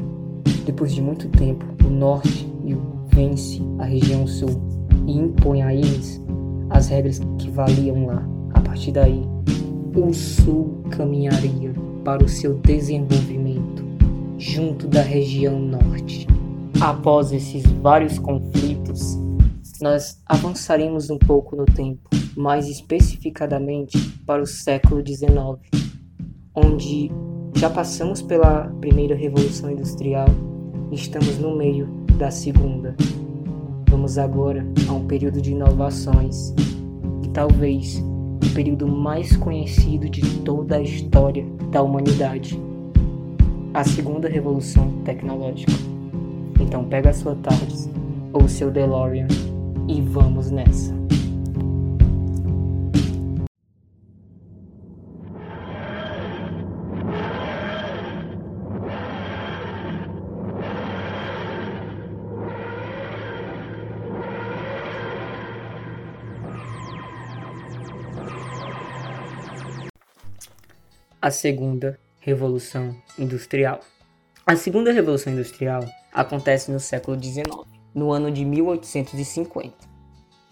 Depois 0.65 0.93
de 0.93 1.01
muito 1.01 1.27
tempo, 1.29 1.65
o 1.85 1.89
norte 1.89 2.53
vence 3.13 3.61
a 3.79 3.85
região 3.85 4.25
sul 4.25 4.49
e 5.05 5.17
impõe 5.17 5.61
a 5.61 5.73
eles 5.73 6.21
as 6.69 6.87
regras 6.87 7.21
que 7.37 7.49
valiam 7.49 8.07
lá. 8.07 8.27
A 8.53 8.61
partir 8.61 8.91
daí, 8.91 9.21
o 9.95 10.13
sul 10.13 10.83
caminharia 10.89 11.73
para 12.03 12.23
o 12.23 12.27
seu 12.27 12.57
desenvolvimento 12.59 13.83
junto 14.37 14.87
da 14.87 15.01
região 15.01 15.59
norte. 15.59 16.27
Após 16.81 17.31
esses 17.31 17.63
vários 17.81 18.17
conflitos, 18.17 19.17
nós 19.79 20.21
avançaremos 20.25 21.09
um 21.09 21.17
pouco 21.17 21.55
no 21.55 21.65
tempo, 21.65 22.09
mais 22.35 22.67
especificadamente 22.67 23.97
para 24.25 24.41
o 24.41 24.47
século 24.47 25.05
XIX, 25.05 25.29
onde 26.55 27.11
já 27.55 27.69
passamos 27.69 28.21
pela 28.21 28.71
primeira 28.81 29.15
revolução 29.15 29.71
industrial 29.71 30.27
e 30.91 30.95
estamos 30.95 31.37
no 31.37 31.55
meio 31.55 31.87
da 32.17 32.29
segunda. 32.29 32.95
Vamos 33.89 34.17
agora 34.17 34.65
a 34.87 34.93
um 34.93 35.05
período 35.05 35.41
de 35.41 35.51
inovações 35.51 36.53
e 37.23 37.29
talvez 37.29 38.03
o 38.43 38.53
período 38.53 38.87
mais 38.87 39.37
conhecido 39.37 40.09
de 40.09 40.21
toda 40.39 40.77
a 40.77 40.81
história 40.81 41.45
da 41.71 41.81
humanidade, 41.81 42.59
a 43.73 43.83
segunda 43.83 44.27
revolução 44.27 44.91
tecnológica. 45.05 45.71
Então 46.59 46.83
pega 46.85 47.11
a 47.11 47.13
sua 47.13 47.35
TARDIS 47.35 47.89
ou 48.31 48.47
seu 48.47 48.71
DeLorean 48.71 49.27
e 49.87 50.01
vamos 50.01 50.49
nessa. 50.51 50.93
A 71.23 71.31
Segunda 71.31 71.97
Revolução 72.19 72.93
Industrial. 73.17 73.79
A 74.45 74.57
Segunda 74.57 74.91
Revolução 74.91 75.31
Industrial 75.31 75.81
acontece 76.13 76.69
no 76.69 76.81
século 76.81 77.17
XIX, 77.17 77.47
no 77.95 78.11
ano 78.11 78.29
de 78.29 78.43
1850. 78.43 79.73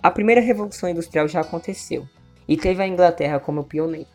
A 0.01 0.09
Primeira 0.09 0.39
Revolução 0.39 0.87
Industrial 0.87 1.27
já 1.27 1.41
aconteceu 1.41 2.07
e 2.47 2.55
teve 2.55 2.81
a 2.81 2.87
Inglaterra 2.87 3.37
como 3.37 3.65
pioneiro. 3.65 4.07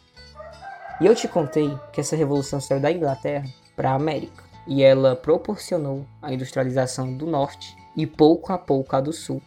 E 0.98 1.04
eu 1.04 1.14
te 1.14 1.28
contei 1.28 1.78
que 1.92 2.00
essa 2.00 2.16
revolução 2.16 2.58
saiu 2.58 2.80
da 2.80 2.90
Inglaterra 2.90 3.44
para 3.76 3.90
a 3.90 3.96
América 3.96 4.42
e 4.66 4.82
ela 4.82 5.14
proporcionou 5.14 6.06
a 6.22 6.32
industrialização 6.32 7.14
do 7.14 7.26
norte 7.26 7.76
e 7.94 8.06
pouco 8.06 8.50
a 8.50 8.56
pouco 8.56 8.96
a 8.96 9.00
do 9.02 9.12
sul. 9.12 9.42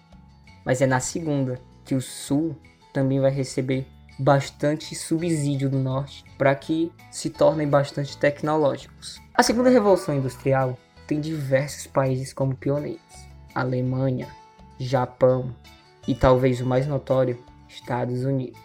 Mas 0.63 0.79
é 0.79 0.85
na 0.85 0.99
segunda 0.99 1.59
que 1.83 1.95
o 1.95 2.01
sul 2.01 2.55
também 2.93 3.19
vai 3.19 3.31
receber 3.31 3.87
bastante 4.19 4.93
subsídio 4.93 5.69
do 5.69 5.79
norte 5.79 6.25
para 6.37 6.53
que 6.53 6.91
se 7.09 7.29
tornem 7.29 7.67
bastante 7.67 8.17
tecnológicos. 8.17 9.21
A 9.33 9.41
segunda 9.41 9.69
revolução 9.69 10.13
industrial 10.13 10.77
tem 11.07 11.21
diversos 11.21 11.87
países 11.87 12.33
como 12.33 12.55
pioneiros: 12.55 12.99
Alemanha, 13.55 14.27
Japão 14.77 15.55
e 16.05 16.13
talvez 16.13 16.59
o 16.59 16.65
mais 16.65 16.85
notório, 16.85 17.41
Estados 17.67 18.25
Unidos. 18.25 18.59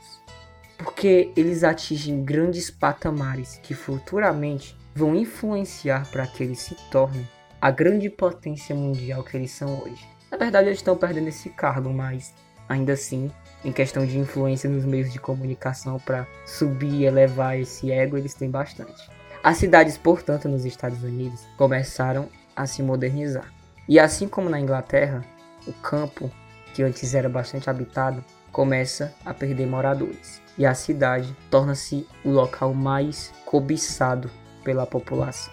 Porque 0.76 1.32
eles 1.36 1.62
atingem 1.62 2.24
grandes 2.24 2.68
patamares 2.70 3.60
que 3.62 3.74
futuramente 3.74 4.76
vão 4.92 5.14
influenciar 5.14 6.10
para 6.10 6.26
que 6.26 6.42
eles 6.42 6.58
se 6.58 6.74
tornem 6.90 7.26
a 7.60 7.70
grande 7.70 8.10
potência 8.10 8.74
mundial 8.74 9.22
que 9.22 9.36
eles 9.36 9.52
são 9.52 9.80
hoje. 9.82 10.04
Na 10.30 10.36
verdade, 10.36 10.68
eles 10.68 10.80
estão 10.80 10.96
perdendo 10.96 11.28
esse 11.28 11.48
cargo, 11.48 11.90
mas 11.90 12.34
ainda 12.68 12.92
assim 12.92 13.30
em 13.64 13.72
questão 13.72 14.04
de 14.04 14.18
influência 14.18 14.68
nos 14.68 14.84
meios 14.84 15.12
de 15.12 15.18
comunicação 15.18 15.98
para 15.98 16.26
subir 16.44 16.92
e 16.92 17.04
elevar 17.04 17.58
esse 17.58 17.90
ego, 17.90 18.18
eles 18.18 18.34
têm 18.34 18.50
bastante. 18.50 19.10
As 19.42 19.56
cidades, 19.56 19.96
portanto, 19.96 20.48
nos 20.48 20.64
Estados 20.64 21.02
Unidos 21.02 21.40
começaram 21.56 22.28
a 22.54 22.66
se 22.66 22.82
modernizar. 22.82 23.52
E 23.88 23.98
assim 23.98 24.28
como 24.28 24.48
na 24.48 24.60
Inglaterra, 24.60 25.22
o 25.66 25.72
campo, 25.72 26.30
que 26.74 26.82
antes 26.82 27.14
era 27.14 27.28
bastante 27.28 27.68
habitado, 27.68 28.24
começa 28.52 29.14
a 29.24 29.34
perder 29.34 29.66
moradores. 29.66 30.40
E 30.56 30.64
a 30.64 30.74
cidade 30.74 31.34
torna-se 31.50 32.06
o 32.24 32.30
local 32.30 32.72
mais 32.72 33.32
cobiçado 33.44 34.30
pela 34.62 34.86
população. 34.86 35.52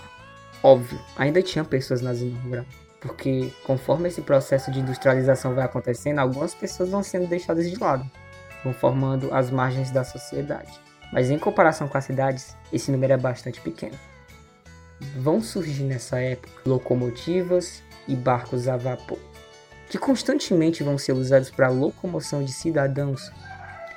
Óbvio, 0.64 1.00
ainda 1.18 1.42
tinha 1.42 1.66
pessoas 1.66 2.02
nas 2.02 2.20
zona 2.20 2.66
porque 3.02 3.52
conforme 3.64 4.08
esse 4.08 4.22
processo 4.22 4.72
de 4.72 4.80
industrialização 4.80 5.56
vai 5.56 5.66
acontecendo, 5.66 6.20
algumas 6.20 6.54
pessoas 6.54 6.90
vão 6.90 7.02
sendo 7.02 7.28
deixadas 7.28 7.70
de 7.70 7.76
lado, 7.78 8.10
vão 8.64 8.74
formando 8.74 9.34
as 9.34 9.50
margens 9.50 9.90
da 9.90 10.04
sociedade. 10.04 10.72
Mas 11.12 11.30
em 11.30 11.40
comparação 11.40 11.88
com 11.88 11.98
as 11.98 12.06
cidades, 12.06 12.56
esse 12.72 12.92
número 12.92 13.12
é 13.12 13.18
bastante 13.18 13.60
pequeno. 13.60 13.98
Vão 15.18 15.42
surgir 15.42 15.84
nessa 15.84 16.20
época 16.22 16.54
locomotivas 16.64 17.82
e 18.08 18.16
barcos 18.16 18.68
a 18.68 18.78
vapor, 18.78 19.18
que 19.90 19.98
constantemente 19.98 20.84
vão 20.84 20.98
ser 20.98 21.14
usados 21.14 21.50
para 21.50 21.68
a 21.68 21.72
locomoção 21.72 22.44
de 22.44 22.54
cidadãos 22.54 23.32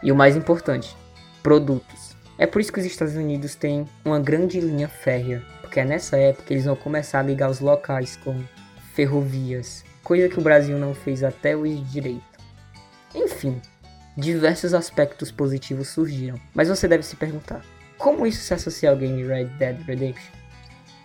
e 0.02 0.10
o 0.10 0.16
mais 0.16 0.34
importante, 0.34 0.96
produtos. 1.42 2.16
É 2.38 2.46
por 2.46 2.60
isso 2.60 2.72
que 2.72 2.80
os 2.80 2.86
Estados 2.86 3.14
Unidos 3.14 3.54
têm 3.54 3.86
uma 4.02 4.18
grande 4.18 4.60
linha 4.60 4.88
férrea, 4.88 5.42
porque 5.60 5.78
é 5.78 5.84
nessa 5.84 6.16
época 6.16 6.46
que 6.46 6.54
eles 6.54 6.64
vão 6.64 6.74
começar 6.74 7.20
a 7.20 7.22
ligar 7.22 7.50
os 7.50 7.60
locais 7.60 8.16
com 8.16 8.42
ferrovias 8.94 9.84
coisa 10.04 10.28
que 10.28 10.38
o 10.38 10.42
Brasil 10.42 10.78
não 10.78 10.94
fez 10.94 11.24
até 11.24 11.56
hoje 11.56 11.80
direito. 11.80 12.22
Enfim, 13.14 13.60
diversos 14.16 14.74
aspectos 14.74 15.32
positivos 15.32 15.88
surgiram, 15.88 16.38
mas 16.52 16.68
você 16.68 16.86
deve 16.86 17.02
se 17.02 17.16
perguntar: 17.16 17.64
como 17.96 18.26
isso 18.26 18.42
se 18.42 18.54
associa 18.54 18.90
ao 18.90 18.96
game 18.96 19.24
Red 19.24 19.46
Dead 19.46 19.80
Redemption? 19.84 20.32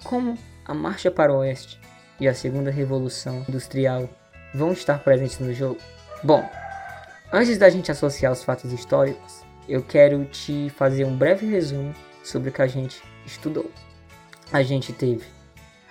Como 0.04 0.38
a 0.66 0.74
Marcha 0.74 1.10
para 1.10 1.34
o 1.34 1.38
Oeste 1.38 1.80
e 2.20 2.28
a 2.28 2.34
Segunda 2.34 2.70
Revolução 2.70 3.46
Industrial 3.48 4.10
vão 4.54 4.74
estar 4.74 5.00
presentes 5.00 5.40
no 5.40 5.54
jogo? 5.54 5.80
Bom, 6.24 6.48
antes 7.32 7.58
da 7.58 7.70
gente 7.70 7.92
associar 7.92 8.32
os 8.32 8.44
fatos 8.44 8.72
históricos, 8.72 9.44
eu 9.68 9.82
quero 9.82 10.26
te 10.26 10.70
fazer 10.76 11.06
um 11.06 11.16
breve 11.16 11.46
resumo 11.46 11.94
sobre 12.24 12.50
o 12.50 12.52
que 12.52 12.62
a 12.62 12.68
gente 12.68 13.02
estudou. 13.26 13.70
A 14.52 14.64
gente 14.64 14.92
teve 14.92 15.24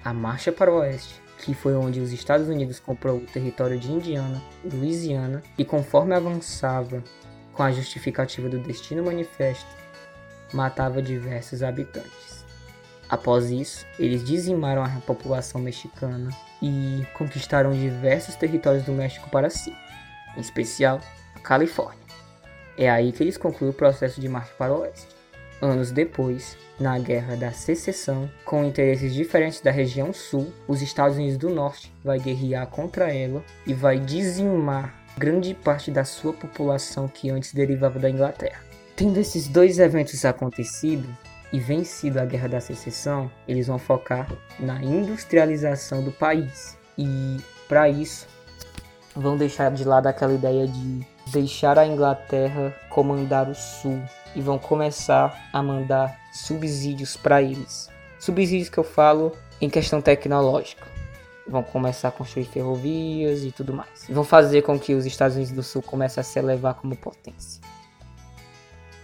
a 0.04 0.12
Marcha 0.12 0.50
para 0.50 0.70
o 0.70 0.78
Oeste, 0.78 1.20
que 1.38 1.54
foi 1.54 1.74
onde 1.74 2.00
os 2.00 2.12
Estados 2.12 2.48
Unidos 2.48 2.80
comprou 2.80 3.18
o 3.18 3.26
território 3.26 3.78
de 3.78 3.90
Indiana, 3.90 4.42
Louisiana, 4.64 5.42
e 5.56 5.64
conforme 5.64 6.14
avançava 6.14 7.02
com 7.52 7.62
a 7.62 7.72
justificativa 7.72 8.48
do 8.48 8.58
Destino 8.58 9.04
Manifesto, 9.04 9.66
matava 10.52 11.00
diversos 11.00 11.62
habitantes. 11.62 12.44
Após 13.08 13.50
isso, 13.50 13.86
eles 13.98 14.22
dizimaram 14.22 14.84
a 14.84 14.88
população 15.06 15.60
mexicana 15.60 16.30
e 16.60 17.06
conquistaram 17.14 17.72
diversos 17.72 18.34
territórios 18.34 18.84
do 18.84 18.92
México 18.92 19.30
para 19.30 19.48
si, 19.48 19.74
em 20.36 20.40
especial 20.40 21.00
a 21.34 21.38
Califórnia. 21.38 21.98
É 22.76 22.90
aí 22.90 23.10
que 23.12 23.22
eles 23.22 23.38
concluem 23.38 23.70
o 23.70 23.74
processo 23.74 24.20
de 24.20 24.28
marcha 24.28 24.52
para 24.58 24.74
o 24.74 24.80
oeste. 24.80 25.17
Anos 25.60 25.90
depois, 25.90 26.56
na 26.78 26.98
Guerra 26.98 27.36
da 27.36 27.52
Secessão, 27.52 28.30
com 28.44 28.64
interesses 28.64 29.12
diferentes 29.12 29.60
da 29.60 29.70
região 29.70 30.12
sul, 30.12 30.52
os 30.68 30.82
Estados 30.82 31.16
Unidos 31.16 31.36
do 31.36 31.50
Norte 31.50 31.92
vai 32.04 32.20
guerrear 32.20 32.66
contra 32.68 33.12
ela 33.12 33.42
e 33.66 33.74
vai 33.74 33.98
dizimar 33.98 34.94
grande 35.16 35.52
parte 35.54 35.90
da 35.90 36.04
sua 36.04 36.32
população 36.32 37.08
que 37.08 37.28
antes 37.28 37.52
derivava 37.52 37.98
da 37.98 38.08
Inglaterra. 38.08 38.62
Tendo 38.94 39.18
esses 39.18 39.48
dois 39.48 39.80
eventos 39.80 40.24
acontecido 40.24 41.08
e 41.52 41.58
vencido 41.58 42.20
a 42.20 42.24
Guerra 42.24 42.48
da 42.48 42.60
Secessão, 42.60 43.30
eles 43.46 43.66
vão 43.66 43.78
focar 43.78 44.30
na 44.60 44.82
industrialização 44.82 46.02
do 46.02 46.12
país. 46.12 46.78
E 46.96 47.38
para 47.66 47.88
isso, 47.88 48.28
vão 49.14 49.36
deixar 49.36 49.72
de 49.72 49.84
lado 49.84 50.06
aquela 50.06 50.34
ideia 50.34 50.68
de 50.68 51.06
deixar 51.30 51.78
a 51.78 51.86
Inglaterra 51.86 52.74
comandar 52.88 53.48
o 53.48 53.54
sul 53.54 54.00
e 54.34 54.40
vão 54.40 54.58
começar 54.58 55.48
a 55.52 55.62
mandar 55.62 56.18
subsídios 56.32 57.16
para 57.16 57.42
eles. 57.42 57.88
Subsídios 58.18 58.68
que 58.68 58.78
eu 58.78 58.84
falo 58.84 59.32
em 59.60 59.68
questão 59.68 60.00
tecnológica. 60.00 60.86
Vão 61.46 61.62
começar 61.62 62.08
a 62.08 62.12
construir 62.12 62.44
ferrovias 62.44 63.42
e 63.42 63.50
tudo 63.50 63.72
mais. 63.72 64.06
Vão 64.08 64.24
fazer 64.24 64.62
com 64.62 64.78
que 64.78 64.94
os 64.94 65.06
Estados 65.06 65.36
Unidos 65.36 65.54
do 65.54 65.62
Sul 65.62 65.82
comecem 65.82 66.20
a 66.20 66.24
se 66.24 66.38
elevar 66.38 66.74
como 66.74 66.94
potência. 66.96 67.62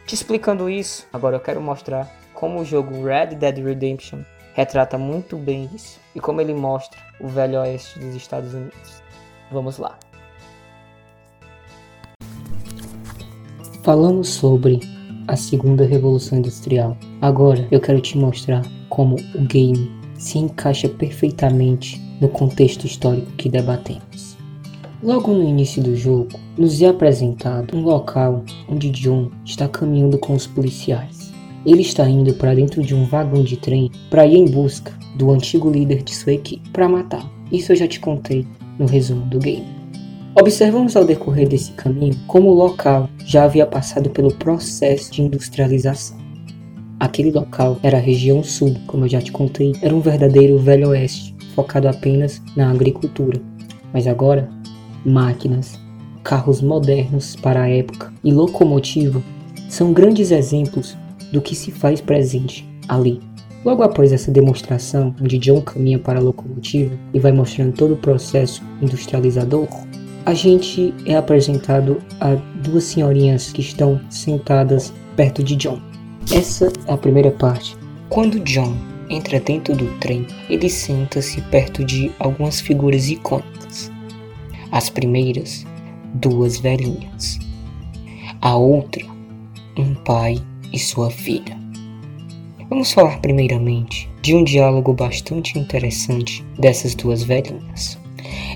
Te 0.06 0.14
explicando 0.14 0.68
isso, 0.68 1.06
agora 1.12 1.36
eu 1.36 1.40
quero 1.40 1.60
mostrar 1.60 2.10
como 2.34 2.60
o 2.60 2.64
jogo 2.64 3.04
Red 3.04 3.36
Dead 3.36 3.58
Redemption 3.64 4.22
retrata 4.52 4.98
muito 4.98 5.36
bem 5.36 5.70
isso 5.74 5.98
e 6.14 6.20
como 6.20 6.40
ele 6.40 6.52
mostra 6.52 7.00
o 7.18 7.26
velho 7.26 7.60
oeste 7.60 7.98
dos 7.98 8.14
Estados 8.14 8.52
Unidos. 8.52 9.02
Vamos 9.50 9.78
lá. 9.78 9.98
Falamos 13.84 14.30
sobre 14.30 14.80
a 15.28 15.36
segunda 15.36 15.84
revolução 15.84 16.38
industrial. 16.38 16.96
Agora 17.20 17.68
eu 17.70 17.78
quero 17.78 18.00
te 18.00 18.16
mostrar 18.16 18.64
como 18.88 19.16
o 19.34 19.40
game 19.42 19.90
se 20.16 20.38
encaixa 20.38 20.88
perfeitamente 20.88 22.00
no 22.18 22.30
contexto 22.30 22.86
histórico 22.86 23.30
que 23.32 23.46
debatemos. 23.46 24.38
Logo 25.02 25.34
no 25.34 25.46
início 25.46 25.82
do 25.82 25.94
jogo, 25.94 26.30
nos 26.56 26.80
é 26.80 26.86
apresentado 26.86 27.76
um 27.76 27.82
local 27.82 28.42
onde 28.70 28.88
John 28.88 29.30
está 29.44 29.68
caminhando 29.68 30.16
com 30.16 30.32
os 30.32 30.46
policiais. 30.46 31.30
Ele 31.66 31.82
está 31.82 32.08
indo 32.08 32.32
para 32.32 32.54
dentro 32.54 32.82
de 32.82 32.94
um 32.94 33.04
vagão 33.04 33.44
de 33.44 33.58
trem 33.58 33.90
para 34.08 34.26
ir 34.26 34.36
em 34.36 34.46
busca 34.46 34.98
do 35.14 35.30
antigo 35.30 35.68
líder 35.68 36.02
de 36.02 36.14
sua 36.14 36.32
equipe 36.32 36.70
para 36.70 36.88
matar. 36.88 37.30
Isso 37.52 37.72
eu 37.72 37.76
já 37.76 37.86
te 37.86 38.00
contei 38.00 38.46
no 38.78 38.86
resumo 38.86 39.26
do 39.26 39.38
game. 39.38 39.83
Observamos 40.36 40.96
ao 40.96 41.04
decorrer 41.04 41.48
desse 41.48 41.70
caminho 41.72 42.16
como 42.26 42.50
o 42.50 42.54
local 42.54 43.08
já 43.24 43.44
havia 43.44 43.64
passado 43.64 44.10
pelo 44.10 44.34
processo 44.34 45.12
de 45.12 45.22
industrialização. 45.22 46.18
Aquele 46.98 47.30
local 47.30 47.78
era 47.84 47.98
a 47.98 48.00
região 48.00 48.42
sul, 48.42 48.74
como 48.88 49.04
eu 49.04 49.08
já 49.08 49.20
te 49.20 49.30
contei, 49.30 49.72
era 49.80 49.94
um 49.94 50.00
verdadeiro 50.00 50.58
velho 50.58 50.88
oeste, 50.88 51.36
focado 51.54 51.86
apenas 51.86 52.42
na 52.56 52.68
agricultura. 52.68 53.40
Mas 53.92 54.08
agora, 54.08 54.50
máquinas, 55.04 55.78
carros 56.24 56.60
modernos 56.60 57.36
para 57.36 57.62
a 57.62 57.68
época 57.68 58.12
e 58.24 58.32
locomotiva 58.32 59.22
são 59.68 59.92
grandes 59.92 60.32
exemplos 60.32 60.96
do 61.32 61.40
que 61.40 61.54
se 61.54 61.70
faz 61.70 62.00
presente 62.00 62.68
ali. 62.88 63.20
Logo 63.64 63.84
após 63.84 64.12
essa 64.12 64.32
demonstração, 64.32 65.14
onde 65.22 65.38
John 65.38 65.62
caminha 65.62 65.98
para 65.98 66.18
a 66.18 66.22
locomotiva 66.22 66.98
e 67.14 67.20
vai 67.20 67.30
mostrando 67.30 67.72
todo 67.72 67.94
o 67.94 67.98
processo 67.98 68.62
industrializador, 68.82 69.68
a 70.26 70.32
gente 70.32 70.94
é 71.04 71.16
apresentado 71.16 72.00
a 72.20 72.34
duas 72.62 72.84
senhorinhas 72.84 73.52
que 73.52 73.60
estão 73.60 74.00
sentadas 74.08 74.92
perto 75.16 75.42
de 75.42 75.54
John. 75.56 75.80
Essa 76.32 76.72
é 76.86 76.92
a 76.92 76.96
primeira 76.96 77.30
parte. 77.30 77.76
Quando 78.08 78.40
John 78.40 78.74
entra 79.10 79.38
dentro 79.38 79.76
do 79.76 79.86
trem, 79.98 80.26
ele 80.48 80.70
senta-se 80.70 81.40
perto 81.42 81.84
de 81.84 82.10
algumas 82.18 82.60
figuras 82.60 83.08
icônicas. 83.08 83.92
As 84.72 84.88
primeiras, 84.88 85.66
duas 86.14 86.58
velhinhas. 86.58 87.38
A 88.40 88.56
outra, 88.56 89.04
um 89.76 89.94
pai 89.94 90.38
e 90.72 90.78
sua 90.78 91.10
filha. 91.10 91.58
Vamos 92.70 92.92
falar 92.92 93.20
primeiramente 93.20 94.10
de 94.22 94.34
um 94.34 94.42
diálogo 94.42 94.94
bastante 94.94 95.58
interessante 95.58 96.42
dessas 96.58 96.94
duas 96.94 97.22
velhinhas. 97.22 97.98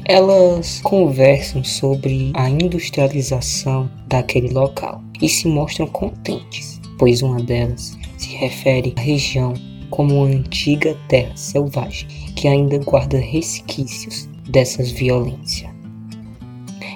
Elas 0.08 0.80
conversam 0.80 1.62
sobre 1.62 2.32
a 2.32 2.48
industrialização 2.48 3.90
daquele 4.06 4.48
local 4.48 5.02
e 5.20 5.28
se 5.28 5.46
mostram 5.46 5.86
contentes, 5.86 6.80
pois 6.98 7.20
uma 7.20 7.42
delas 7.42 7.94
se 8.16 8.30
refere 8.36 8.94
à 8.96 9.00
região 9.02 9.52
como 9.90 10.14
uma 10.14 10.34
antiga 10.34 10.96
terra 11.08 11.36
selvagem 11.36 12.08
que 12.34 12.48
ainda 12.48 12.78
guarda 12.78 13.18
resquícios 13.18 14.26
dessas 14.48 14.90
violências. 14.90 15.70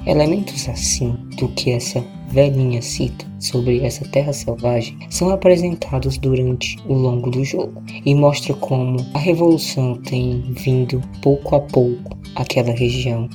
Elementos 0.06 0.66
assim 0.70 1.12
do 1.36 1.48
que 1.48 1.70
essa 1.70 2.02
velhinha 2.30 2.80
cita 2.80 3.26
sobre 3.38 3.84
essa 3.84 4.08
terra 4.08 4.32
selvagem 4.32 4.96
são 5.10 5.28
apresentados 5.28 6.16
durante 6.16 6.78
o 6.88 6.94
longo 6.94 7.30
do 7.30 7.44
jogo 7.44 7.82
e 8.06 8.14
mostra 8.14 8.54
como 8.54 9.04
a 9.12 9.18
revolução 9.18 9.96
tem 9.96 10.40
vindo 10.56 11.02
pouco 11.20 11.54
a 11.54 11.60
pouco 11.60 12.21
àquela 12.34 12.72
região 12.72 13.28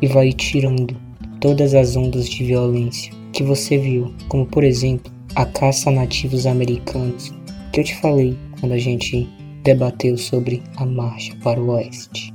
e 0.00 0.06
vai 0.06 0.32
tirando 0.32 0.96
todas 1.40 1.74
as 1.74 1.96
ondas 1.96 2.28
de 2.28 2.44
violência 2.44 3.12
que 3.32 3.42
você 3.42 3.78
viu, 3.78 4.12
como 4.28 4.46
por 4.46 4.64
exemplo 4.64 5.12
a 5.34 5.44
caça 5.44 5.90
a 5.90 5.92
nativos 5.92 6.46
americanos 6.46 7.32
que 7.72 7.80
eu 7.80 7.84
te 7.84 7.94
falei 8.00 8.36
quando 8.58 8.72
a 8.72 8.78
gente 8.78 9.28
debateu 9.62 10.16
sobre 10.16 10.62
a 10.76 10.84
marcha 10.84 11.34
para 11.42 11.60
o 11.60 11.70
oeste. 11.70 12.34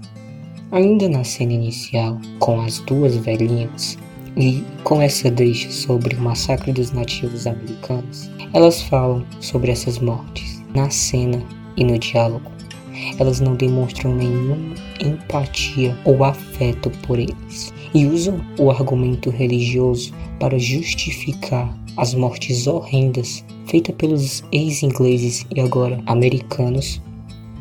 Ainda 0.72 1.10
na 1.10 1.24
cena 1.24 1.54
inicial, 1.54 2.20
com 2.40 2.60
as 2.62 2.80
duas 2.80 3.16
velhinhas, 3.18 3.98
e 4.38 4.64
com 4.84 5.02
essa 5.02 5.30
deixa 5.32 5.72
sobre 5.72 6.16
o 6.16 6.22
massacre 6.22 6.74
dos 6.74 6.92
nativos 6.92 7.48
americanos, 7.48 8.30
elas 8.54 8.82
falam 8.82 9.26
sobre 9.40 9.72
essas 9.72 10.00
mortes 10.00 10.64
na 10.74 10.90
cena 10.90 11.42
e 11.78 11.84
no 11.84 11.98
diálogo. 11.98 12.52
Elas 13.18 13.40
não 13.40 13.56
demonstram 13.56 14.14
nenhuma 14.14 14.76
empatia 15.00 15.98
ou 16.06 16.24
afeto 16.24 16.90
por 17.06 17.20
eles 17.20 17.74
e 17.94 18.06
usam 18.06 18.40
o 18.60 18.70
argumento 18.70 19.30
religioso 19.30 20.14
para 20.40 20.60
justificar 20.60 21.78
as 21.98 22.14
mortes 22.14 22.68
horrendas 22.68 23.44
feitas 23.68 23.96
pelos 23.96 24.44
ex-ingleses 24.52 25.46
e 25.56 25.60
agora 25.60 26.02
americanos 26.06 27.02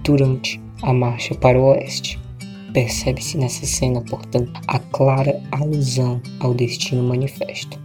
durante 0.02 0.60
a 0.82 0.92
marcha 0.92 1.34
para 1.34 1.58
o 1.58 1.70
oeste. 1.70 2.18
Percebe-se 2.72 3.38
nessa 3.38 3.64
cena, 3.64 4.00
portanto, 4.02 4.52
a 4.66 4.78
clara 4.78 5.40
alusão 5.52 6.20
ao 6.40 6.52
Destino 6.52 7.04
Manifesto, 7.04 7.78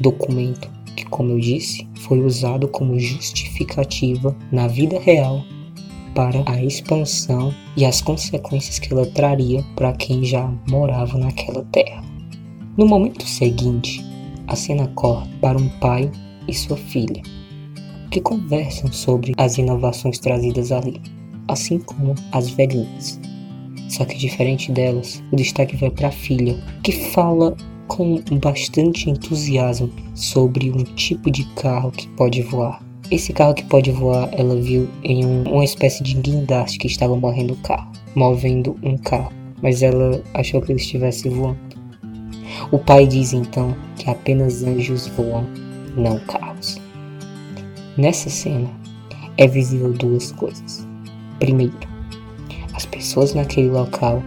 documento 0.00 0.70
que, 0.96 1.04
como 1.06 1.32
eu 1.32 1.38
disse, 1.38 1.86
foi 2.00 2.20
usado 2.20 2.66
como 2.68 2.98
justificativa 2.98 4.34
na 4.50 4.66
vida 4.66 4.98
real 4.98 5.44
para 6.18 6.42
a 6.46 6.60
expansão 6.60 7.54
e 7.76 7.84
as 7.84 8.02
consequências 8.02 8.80
que 8.80 8.92
ela 8.92 9.06
traria 9.06 9.62
para 9.76 9.92
quem 9.92 10.24
já 10.24 10.52
morava 10.68 11.16
naquela 11.16 11.64
terra. 11.66 12.02
No 12.76 12.88
momento 12.88 13.24
seguinte, 13.24 14.04
a 14.48 14.56
cena 14.56 14.88
corre 14.96 15.28
para 15.40 15.56
um 15.56 15.68
pai 15.78 16.10
e 16.48 16.52
sua 16.52 16.76
filha, 16.76 17.22
que 18.10 18.20
conversam 18.20 18.92
sobre 18.92 19.32
as 19.36 19.58
inovações 19.58 20.18
trazidas 20.18 20.72
ali, 20.72 21.00
assim 21.46 21.78
como 21.78 22.16
as 22.32 22.50
velhinhas. 22.50 23.20
Só 23.88 24.04
que 24.04 24.18
diferente 24.18 24.72
delas, 24.72 25.22
o 25.30 25.36
destaque 25.36 25.76
vai 25.76 25.90
para 25.90 26.08
a 26.08 26.10
filha, 26.10 26.60
que 26.82 26.90
fala 26.90 27.56
com 27.86 28.20
bastante 28.42 29.08
entusiasmo 29.08 29.88
sobre 30.16 30.68
um 30.72 30.82
tipo 30.82 31.30
de 31.30 31.44
carro 31.54 31.92
que 31.92 32.08
pode 32.08 32.42
voar. 32.42 32.87
Esse 33.10 33.32
carro 33.32 33.54
que 33.54 33.64
pode 33.64 33.90
voar, 33.90 34.28
ela 34.32 34.54
viu 34.54 34.86
em 35.02 35.24
um, 35.24 35.42
uma 35.44 35.64
espécie 35.64 36.02
de 36.02 36.12
guindaste 36.14 36.78
que 36.78 36.86
estava 36.86 37.16
morrendo 37.16 37.54
o 37.54 37.56
carro, 37.56 37.90
movendo 38.14 38.76
um 38.82 38.98
carro, 38.98 39.32
mas 39.62 39.82
ela 39.82 40.22
achou 40.34 40.60
que 40.60 40.72
ele 40.72 40.80
estivesse 40.80 41.26
voando. 41.26 41.58
O 42.70 42.78
pai 42.78 43.06
diz 43.06 43.32
então 43.32 43.74
que 43.96 44.10
apenas 44.10 44.62
anjos 44.62 45.06
voam, 45.06 45.46
não 45.96 46.18
carros. 46.20 46.78
Nessa 47.96 48.28
cena, 48.28 48.68
é 49.38 49.46
visível 49.46 49.92
duas 49.94 50.30
coisas. 50.32 50.86
Primeiro, 51.38 51.78
as 52.74 52.84
pessoas 52.84 53.32
naquele 53.32 53.70
local 53.70 54.22